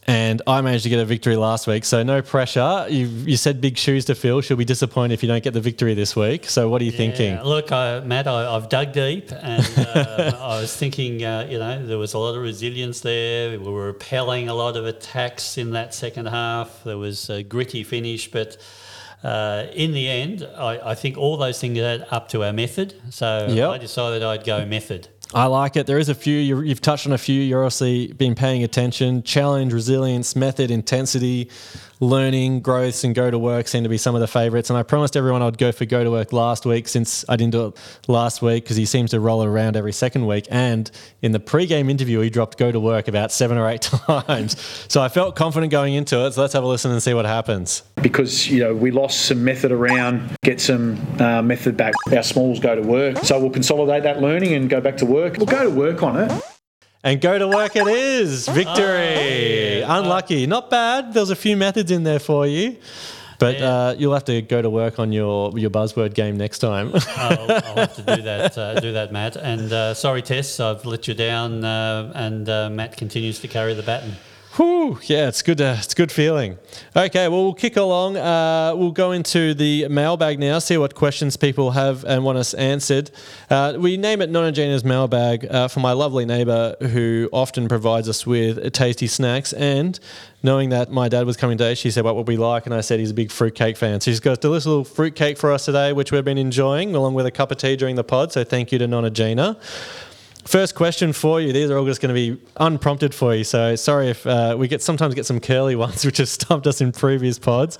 [0.08, 1.84] and I managed to get a victory last week.
[1.84, 2.86] So no pressure.
[2.88, 4.40] You you said big shoes to fill.
[4.40, 6.46] She'll be disappointed if you don't get the victory this week.
[6.46, 7.42] So what are you yeah, thinking?
[7.42, 11.84] Look, I, Matt, I, have dug deep, and uh, I was thinking, uh, you know,
[11.84, 13.50] there was a lot of resilience there.
[13.50, 16.82] We were repelling a lot of attacks in that second half.
[16.84, 18.56] There was a gritty finish, but.
[19.20, 22.94] Uh, in the end, I, I, think all those things add up to our method.
[23.10, 23.70] So yep.
[23.70, 25.08] I decided I'd go method.
[25.34, 25.86] I like it.
[25.86, 26.38] There is a few.
[26.38, 27.40] you have touched on a few.
[27.42, 29.22] You're obviously been paying attention.
[29.22, 31.50] Challenge, resilience, method, intensity.
[32.00, 34.70] Learning, growths, and go to work seem to be some of the favourites.
[34.70, 37.52] And I promised everyone I'd go for go to work last week since I didn't
[37.52, 37.76] do it
[38.08, 40.46] last week because he seems to roll around every second week.
[40.50, 40.90] And
[41.22, 44.60] in the pre-game interview, he dropped go to work about seven or eight times.
[44.88, 46.32] so I felt confident going into it.
[46.32, 47.82] So let's have a listen and see what happens.
[48.02, 51.94] Because you know we lost some method around, get some uh, method back.
[52.12, 55.36] Our smalls go to work, so we'll consolidate that learning and go back to work.
[55.36, 56.57] We'll go to work on it.
[57.04, 58.48] And go to work it is.
[58.48, 59.84] Victory.
[59.84, 60.46] Oh, Unlucky.
[60.46, 61.14] Not bad.
[61.14, 62.76] There's a few methods in there for you.
[63.38, 63.70] But yeah.
[63.70, 66.90] uh, you'll have to go to work on your, your buzzword game next time.
[66.94, 69.36] I'll, I'll, have to do that, uh, do that, Matt.
[69.36, 71.64] And uh, sorry, Tess, I've let you down.
[71.64, 74.16] Uh, and uh, Matt continues to carry the baton.
[74.58, 75.58] Whew, yeah, it's good.
[75.58, 76.58] To, it's a good feeling.
[76.96, 78.16] Okay, well, we'll kick along.
[78.16, 82.54] Uh, we'll go into the mailbag now, see what questions people have and want us
[82.54, 83.12] answered.
[83.48, 88.08] Uh, we name it Nona Gina's mailbag uh, for my lovely neighbour who often provides
[88.08, 89.52] us with tasty snacks.
[89.52, 90.00] And
[90.42, 92.66] knowing that my dad was coming today, she said, What would we like?
[92.66, 94.00] And I said, He's a big fruitcake fan.
[94.00, 97.14] So she's got a delicious little fruitcake for us today, which we've been enjoying, along
[97.14, 98.32] with a cup of tea during the pod.
[98.32, 99.56] So thank you to Nona Gina.
[100.48, 101.52] First question for you.
[101.52, 103.44] These are all just going to be unprompted for you.
[103.44, 106.80] So sorry if uh, we get sometimes get some curly ones, which have stumped us
[106.80, 107.78] in previous pods.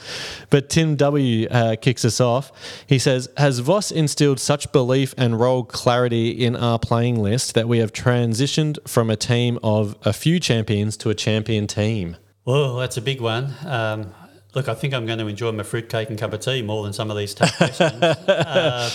[0.51, 2.53] But Tim W uh, kicks us off.
[2.87, 7.69] He says, "Has Voss instilled such belief and role clarity in our playing list that
[7.69, 12.77] we have transitioned from a team of a few champions to a champion team?" Well,
[12.77, 13.55] that's a big one.
[13.65, 14.13] Um,
[14.55, 16.93] look, I think I'm going to enjoy my fruitcake and cup of tea more than
[16.93, 18.03] some of these tough questions.
[18.03, 18.91] uh,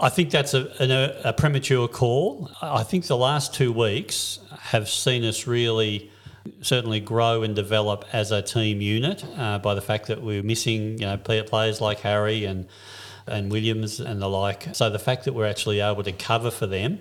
[0.00, 2.50] I think that's a, a, a, premature call.
[2.62, 6.10] I think the last two weeks have seen us really
[6.62, 10.98] certainly grow and develop as a team unit uh, by the fact that we're missing
[10.98, 12.66] you know players like Harry and
[13.26, 14.74] and Williams and the like.
[14.74, 17.00] So the fact that we're actually able to cover for them,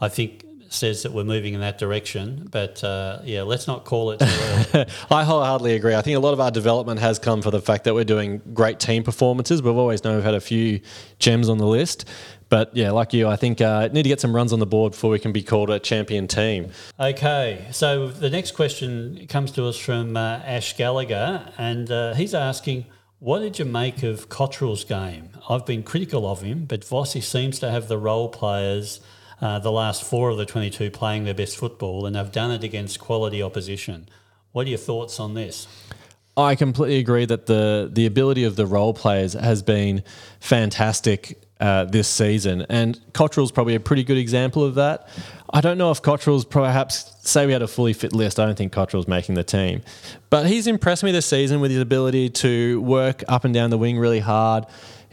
[0.00, 2.48] I think says that we're moving in that direction.
[2.50, 4.22] But uh, yeah, let's not call it
[5.10, 5.94] I wholeheartedly agree.
[5.94, 8.40] I think a lot of our development has come for the fact that we're doing
[8.54, 9.62] great team performances.
[9.62, 10.80] We've always known we've had a few
[11.18, 12.06] gems on the list.
[12.48, 14.92] But yeah, like you, I think uh, need to get some runs on the board
[14.92, 16.70] before we can be called a champion team.
[16.98, 22.34] Okay, so the next question comes to us from uh, Ash Gallagher, and uh, he's
[22.34, 22.86] asking,
[23.18, 25.30] "What did you make of Cottrell's game?
[25.48, 29.00] I've been critical of him, but Vossi seems to have the role players."
[29.40, 32.64] Uh, the last four of the 22 playing their best football, and they've done it
[32.64, 34.08] against quality opposition.
[34.52, 35.66] What are your thoughts on this?
[36.36, 40.02] I completely agree that the the ability of the role players has been
[40.38, 45.08] fantastic uh, this season, and Cottrell's probably a pretty good example of that.
[45.48, 48.38] I don't know if Cottrell's perhaps say we had a fully fit list.
[48.38, 49.82] I don't think Cottrell's making the team,
[50.28, 53.78] but he's impressed me this season with his ability to work up and down the
[53.78, 54.66] wing really hard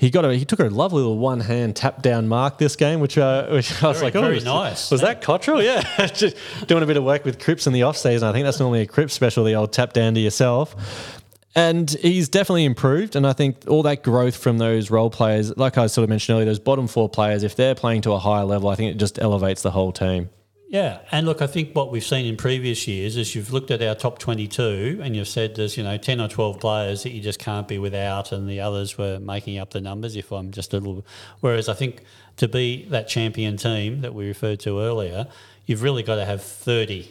[0.04, 3.00] he got a he took a lovely little one hand tap down mark this game,
[3.00, 4.92] which, uh, which I was very, like, oh, very was, nice.
[4.92, 5.64] Was that Cottrell?
[5.64, 5.82] Yeah,
[6.14, 6.36] just
[6.68, 8.28] doing a bit of work with Cripps in the off season.
[8.28, 11.22] I think that's normally a Cripps special, the old tap down to yourself.
[11.56, 13.16] And he's definitely improved.
[13.16, 16.36] And I think all that growth from those role players, like I sort of mentioned
[16.36, 18.98] earlier, those bottom four players, if they're playing to a higher level, I think it
[18.98, 20.30] just elevates the whole team.
[20.74, 23.84] Yeah, and look, I think what we've seen in previous years is you've looked at
[23.84, 27.22] our top 22 and you've said there's, you know, 10 or 12 players that you
[27.22, 30.74] just can't be without, and the others were making up the numbers, if I'm just
[30.74, 31.06] a little.
[31.42, 32.02] Whereas I think
[32.38, 35.28] to be that champion team that we referred to earlier,
[35.68, 37.04] you've really got to have 30.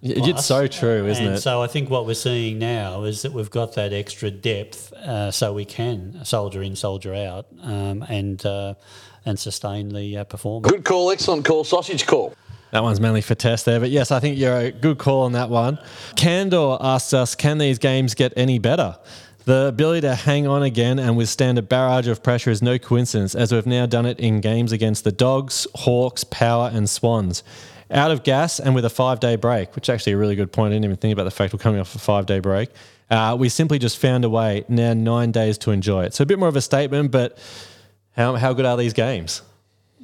[0.00, 0.28] Plus.
[0.28, 1.40] It's so true, isn't and it?
[1.40, 5.30] So I think what we're seeing now is that we've got that extra depth, uh,
[5.30, 8.72] so we can soldier in, soldier out, um, and uh,
[9.26, 10.72] and sustain the uh, performance.
[10.72, 12.34] Good call, excellent call, sausage call.
[12.76, 15.32] That one's mainly for test there, but yes, I think you're a good call on
[15.32, 15.78] that one.
[16.14, 18.98] Candor asked us, can these games get any better?
[19.46, 23.34] The ability to hang on again and withstand a barrage of pressure is no coincidence,
[23.34, 27.42] as we've now done it in games against the Dogs, Hawks, Power, and Swans.
[27.90, 30.52] Out of gas and with a five day break, which is actually a really good
[30.52, 30.72] point.
[30.72, 32.68] I didn't even think about the fact we're coming off a five day break.
[33.10, 36.12] Uh, we simply just found a way now nine days to enjoy it.
[36.12, 37.38] So a bit more of a statement, but
[38.10, 39.40] how, how good are these games?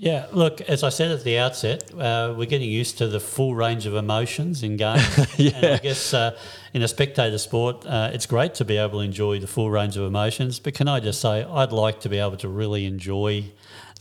[0.03, 3.55] Yeah, look, as I said at the outset, uh, we're getting used to the full
[3.55, 5.16] range of emotions in games.
[5.38, 5.53] yeah.
[5.55, 6.36] And I guess uh,
[6.74, 9.96] in a spectator sport, uh, it's great to be able to enjoy the full range
[9.96, 10.59] of emotions.
[10.59, 13.44] But can I just say, I'd like to be able to really enjoy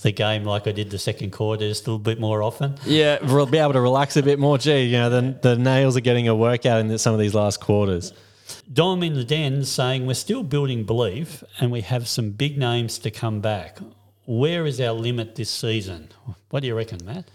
[0.02, 2.78] the game like I did the second quarter just a little bit more often.
[2.84, 4.58] Yeah, we'll be able to relax a bit more.
[4.58, 7.60] Gee, you know, the, the nails are getting a workout in some of these last
[7.60, 8.12] quarters.
[8.74, 12.98] Dom in the den saying we're still building belief and we have some big names
[12.98, 13.78] to come back
[14.26, 16.10] where is our limit this season?
[16.50, 17.26] What do you reckon, Matt?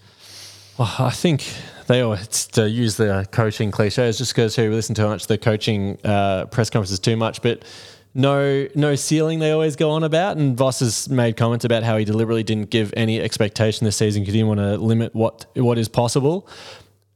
[0.78, 1.50] Well, I think
[1.86, 5.38] they always to use the coaching cliches just because we listen too much to the
[5.38, 7.64] coaching uh, press conferences too much, but
[8.14, 10.36] no no ceiling they always go on about.
[10.36, 14.22] And Voss has made comments about how he deliberately didn't give any expectation this season
[14.22, 16.46] because he didn't want to limit what what is possible.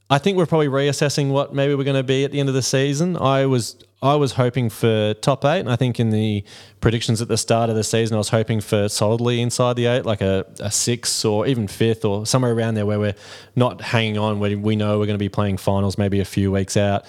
[0.09, 2.55] I think we're probably reassessing what maybe we're going to be at the end of
[2.55, 3.17] the season.
[3.17, 6.43] I was I was hoping for top eight, and I think in the
[6.81, 10.07] predictions at the start of the season, I was hoping for solidly inside the eight,
[10.07, 13.17] like a, a six or even fifth or somewhere around there, where we're
[13.57, 14.39] not hanging on.
[14.39, 17.05] Where we know we're going to be playing finals, maybe a few weeks out.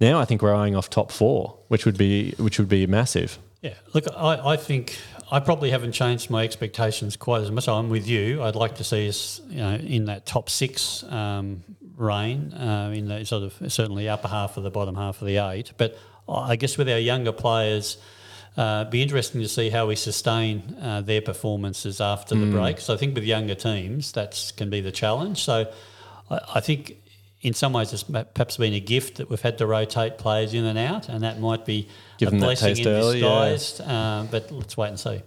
[0.00, 3.38] Now I think we're eyeing off top four, which would be which would be massive.
[3.60, 4.98] Yeah, look, I, I think
[5.30, 7.68] I probably haven't changed my expectations quite as much.
[7.68, 8.42] I'm with you.
[8.42, 11.62] I'd like to see us, you know, in that top six um,
[11.96, 15.36] reign, uh, in the sort of certainly upper half of the bottom half of the
[15.36, 15.72] eight.
[15.76, 15.98] But
[16.30, 17.98] I guess with our younger players,
[18.56, 22.80] uh, be interesting to see how we sustain uh, their performances after the break.
[22.80, 25.42] So I think with younger teams, that can be the challenge.
[25.42, 25.72] So
[26.30, 26.96] I, I think
[27.42, 30.64] in some ways it's perhaps been a gift that we've had to rotate players in
[30.64, 33.50] and out, and that might be Give a blessing in early, yeah.
[33.50, 33.80] disguise.
[33.80, 35.22] Uh, but let's wait and see.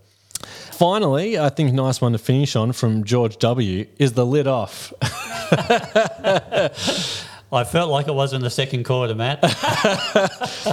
[0.72, 4.94] Finally, I think nice one to finish on from George W is the lid off.
[7.54, 9.40] I felt like it was in the second quarter, Matt.
[9.44, 10.28] I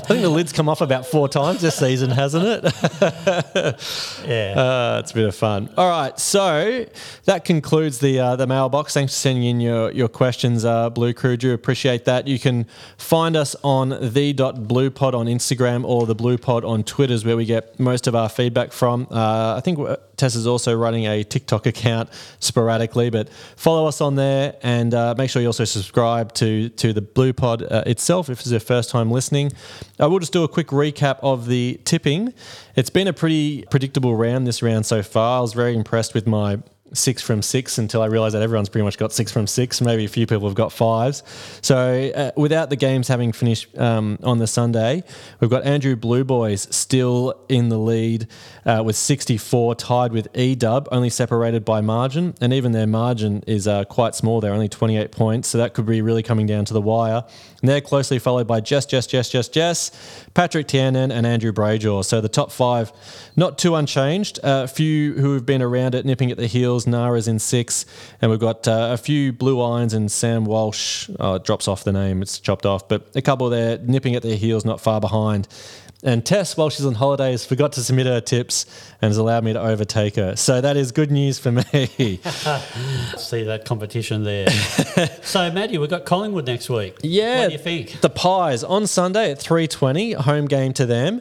[0.07, 2.65] think the lid's come off about four times this season, hasn't it?
[4.27, 4.55] yeah.
[4.57, 5.73] Uh, it's a bit of fun.
[5.77, 6.87] All right, so
[7.25, 8.95] that concludes the uh, the mailbox.
[8.95, 11.37] Thanks for sending in your your questions, uh, Blue Crew.
[11.37, 12.27] Do appreciate that.
[12.27, 12.67] You can
[12.97, 17.37] find us on the bluepod on Instagram or the Blue Pod on Twitter, is where
[17.37, 19.07] we get most of our feedback from.
[19.11, 19.79] Uh, I think
[20.21, 22.11] Tess is also running a TikTok account
[22.41, 26.93] sporadically, but follow us on there and uh, make sure you also subscribe to to
[26.93, 29.51] the Blue Pod uh, itself if it's your first time listening.
[29.99, 32.35] I will just do a quick recap of the tipping.
[32.77, 35.39] It's been a pretty predictable round this round so far.
[35.39, 36.59] I was very impressed with my
[36.93, 39.81] six from six until I realised that everyone's pretty much got six from six.
[39.81, 41.23] Maybe a few people have got fives.
[41.63, 45.05] So uh, without the games having finished um, on the Sunday,
[45.41, 48.27] we've got Andrew Blue Boys still in the lead
[48.65, 53.43] uh, with 64, tied with E Dub, only separated by margin, and even their margin
[53.47, 54.41] is uh, quite small.
[54.41, 57.25] They're only 28 points, so that could be really coming down to the wire.
[57.61, 62.05] And they're closely followed by Jess, Jess, Jess, Jess, Jess, Patrick Tiernan, and Andrew Brajaw.
[62.05, 62.93] So the top five,
[63.37, 64.41] not too unchanged.
[64.43, 66.87] A few who have been around it, nipping at the heels.
[66.87, 67.85] Nara's in six,
[68.23, 71.11] and we've got uh, a few Blue Irons and Sam Walsh.
[71.19, 74.37] Oh, drops off the name; it's chopped off, but a couple there nipping at their
[74.37, 75.47] heels, not far behind.
[76.03, 78.65] And Tess, while she's on holidays, forgot to submit her tips
[79.03, 80.35] and has allowed me to overtake her.
[80.35, 81.63] So that is good news for me.
[83.19, 84.49] See that competition there.
[85.23, 86.97] so, Matty, we've got Collingwood next week.
[87.03, 87.41] Yeah.
[87.41, 88.01] What do you think?
[88.01, 91.21] The Pies on Sunday at 3.20, home game to them.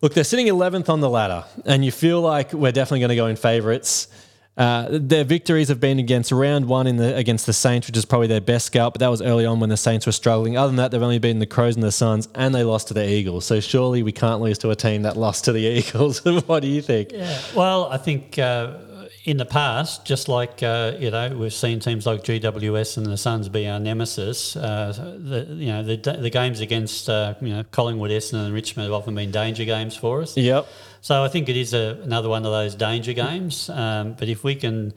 [0.00, 3.16] Look, they're sitting 11th on the ladder, and you feel like we're definitely going to
[3.16, 4.08] go in favourites.
[4.56, 8.04] Uh, their victories have been against round one in the against the Saints, which is
[8.04, 10.58] probably their best scout, but that was early on when the Saints were struggling.
[10.58, 12.94] Other than that, they've only beaten the Crows and the Suns, and they lost to
[12.94, 13.46] the Eagles.
[13.46, 16.22] So surely we can't lose to a team that lost to the Eagles.
[16.46, 17.12] what do you think?
[17.12, 17.40] Yeah.
[17.54, 18.76] Well, I think uh,
[19.24, 23.16] in the past, just like uh, you know, we've seen teams like GWS and the
[23.16, 24.56] Suns be our nemesis.
[24.56, 28.84] Uh, the you know the the games against uh, you know Collingwood, Essendon, and Richmond
[28.84, 30.36] have often been danger games for us.
[30.36, 30.66] Yep.
[31.02, 33.68] So I think it is a, another one of those danger games.
[33.68, 34.94] Um, but if we can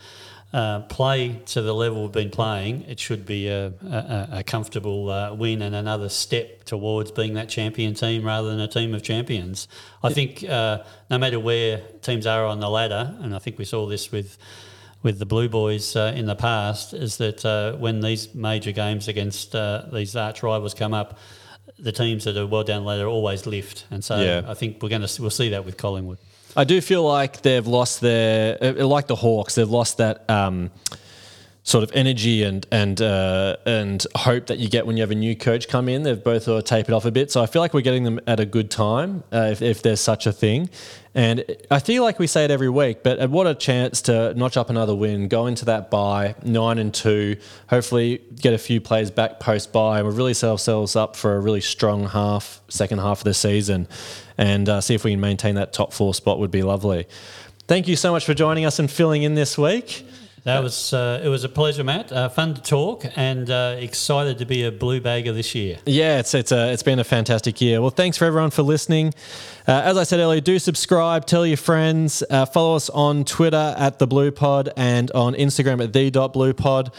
[0.54, 5.10] uh, play to the level we've been playing, it should be a, a, a comfortable
[5.10, 9.02] uh, win and another step towards being that champion team rather than a team of
[9.02, 9.68] champions.
[10.04, 13.66] I think uh, no matter where teams are on the ladder, and I think we
[13.66, 14.38] saw this with
[15.02, 19.08] with the Blue Boys uh, in the past, is that uh, when these major games
[19.08, 21.20] against uh, these arch rivals come up,
[21.78, 24.42] the teams that are well down the ladder always lift, and so Yeah.
[24.48, 26.18] I think we're going to we'll see that with Collingwood.
[26.58, 30.72] I do feel like they've lost their, uh, like the Hawks, they've lost that um,
[31.66, 35.16] sort of energy and and uh, and hope that you get when you have a
[35.16, 36.04] new coach come in.
[36.04, 38.20] They've both sort of tapered off a bit, so I feel like we're getting them
[38.28, 40.70] at a good time, uh, if, if there's such a thing.
[41.16, 44.34] And I feel like we say it every week, but uh, what a chance to
[44.36, 47.38] notch up another win, go into that bye nine and two,
[47.70, 51.36] hopefully get a few plays back post bye, and we've really set ourselves up for
[51.36, 53.88] a really strong half, second half of the season,
[54.38, 57.08] and uh, see if we can maintain that top four spot would be lovely.
[57.68, 60.06] Thank you so much for joining us and filling in this week.
[60.46, 62.12] That was uh, it was a pleasure, Matt.
[62.12, 65.80] Uh, fun to talk and uh, excited to be a blue bagger this year.
[65.88, 67.82] Yeah, it's it's a, it's been a fantastic year.
[67.82, 69.16] Well, thanks for everyone for listening.
[69.68, 73.74] Uh, as I said earlier, do subscribe, tell your friends, uh, follow us on Twitter
[73.76, 76.92] at the Blue Pod and on Instagram at the Blue Pod.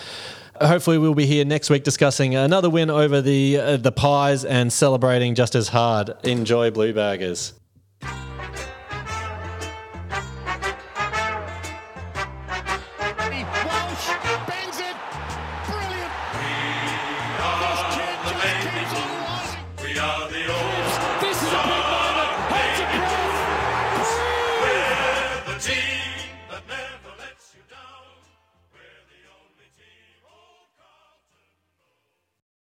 [0.61, 4.73] Hopefully, we'll be here next week discussing another win over the uh, the Pies and
[4.73, 6.15] celebrating just as hard.
[6.25, 7.53] Enjoy Blue Baggers.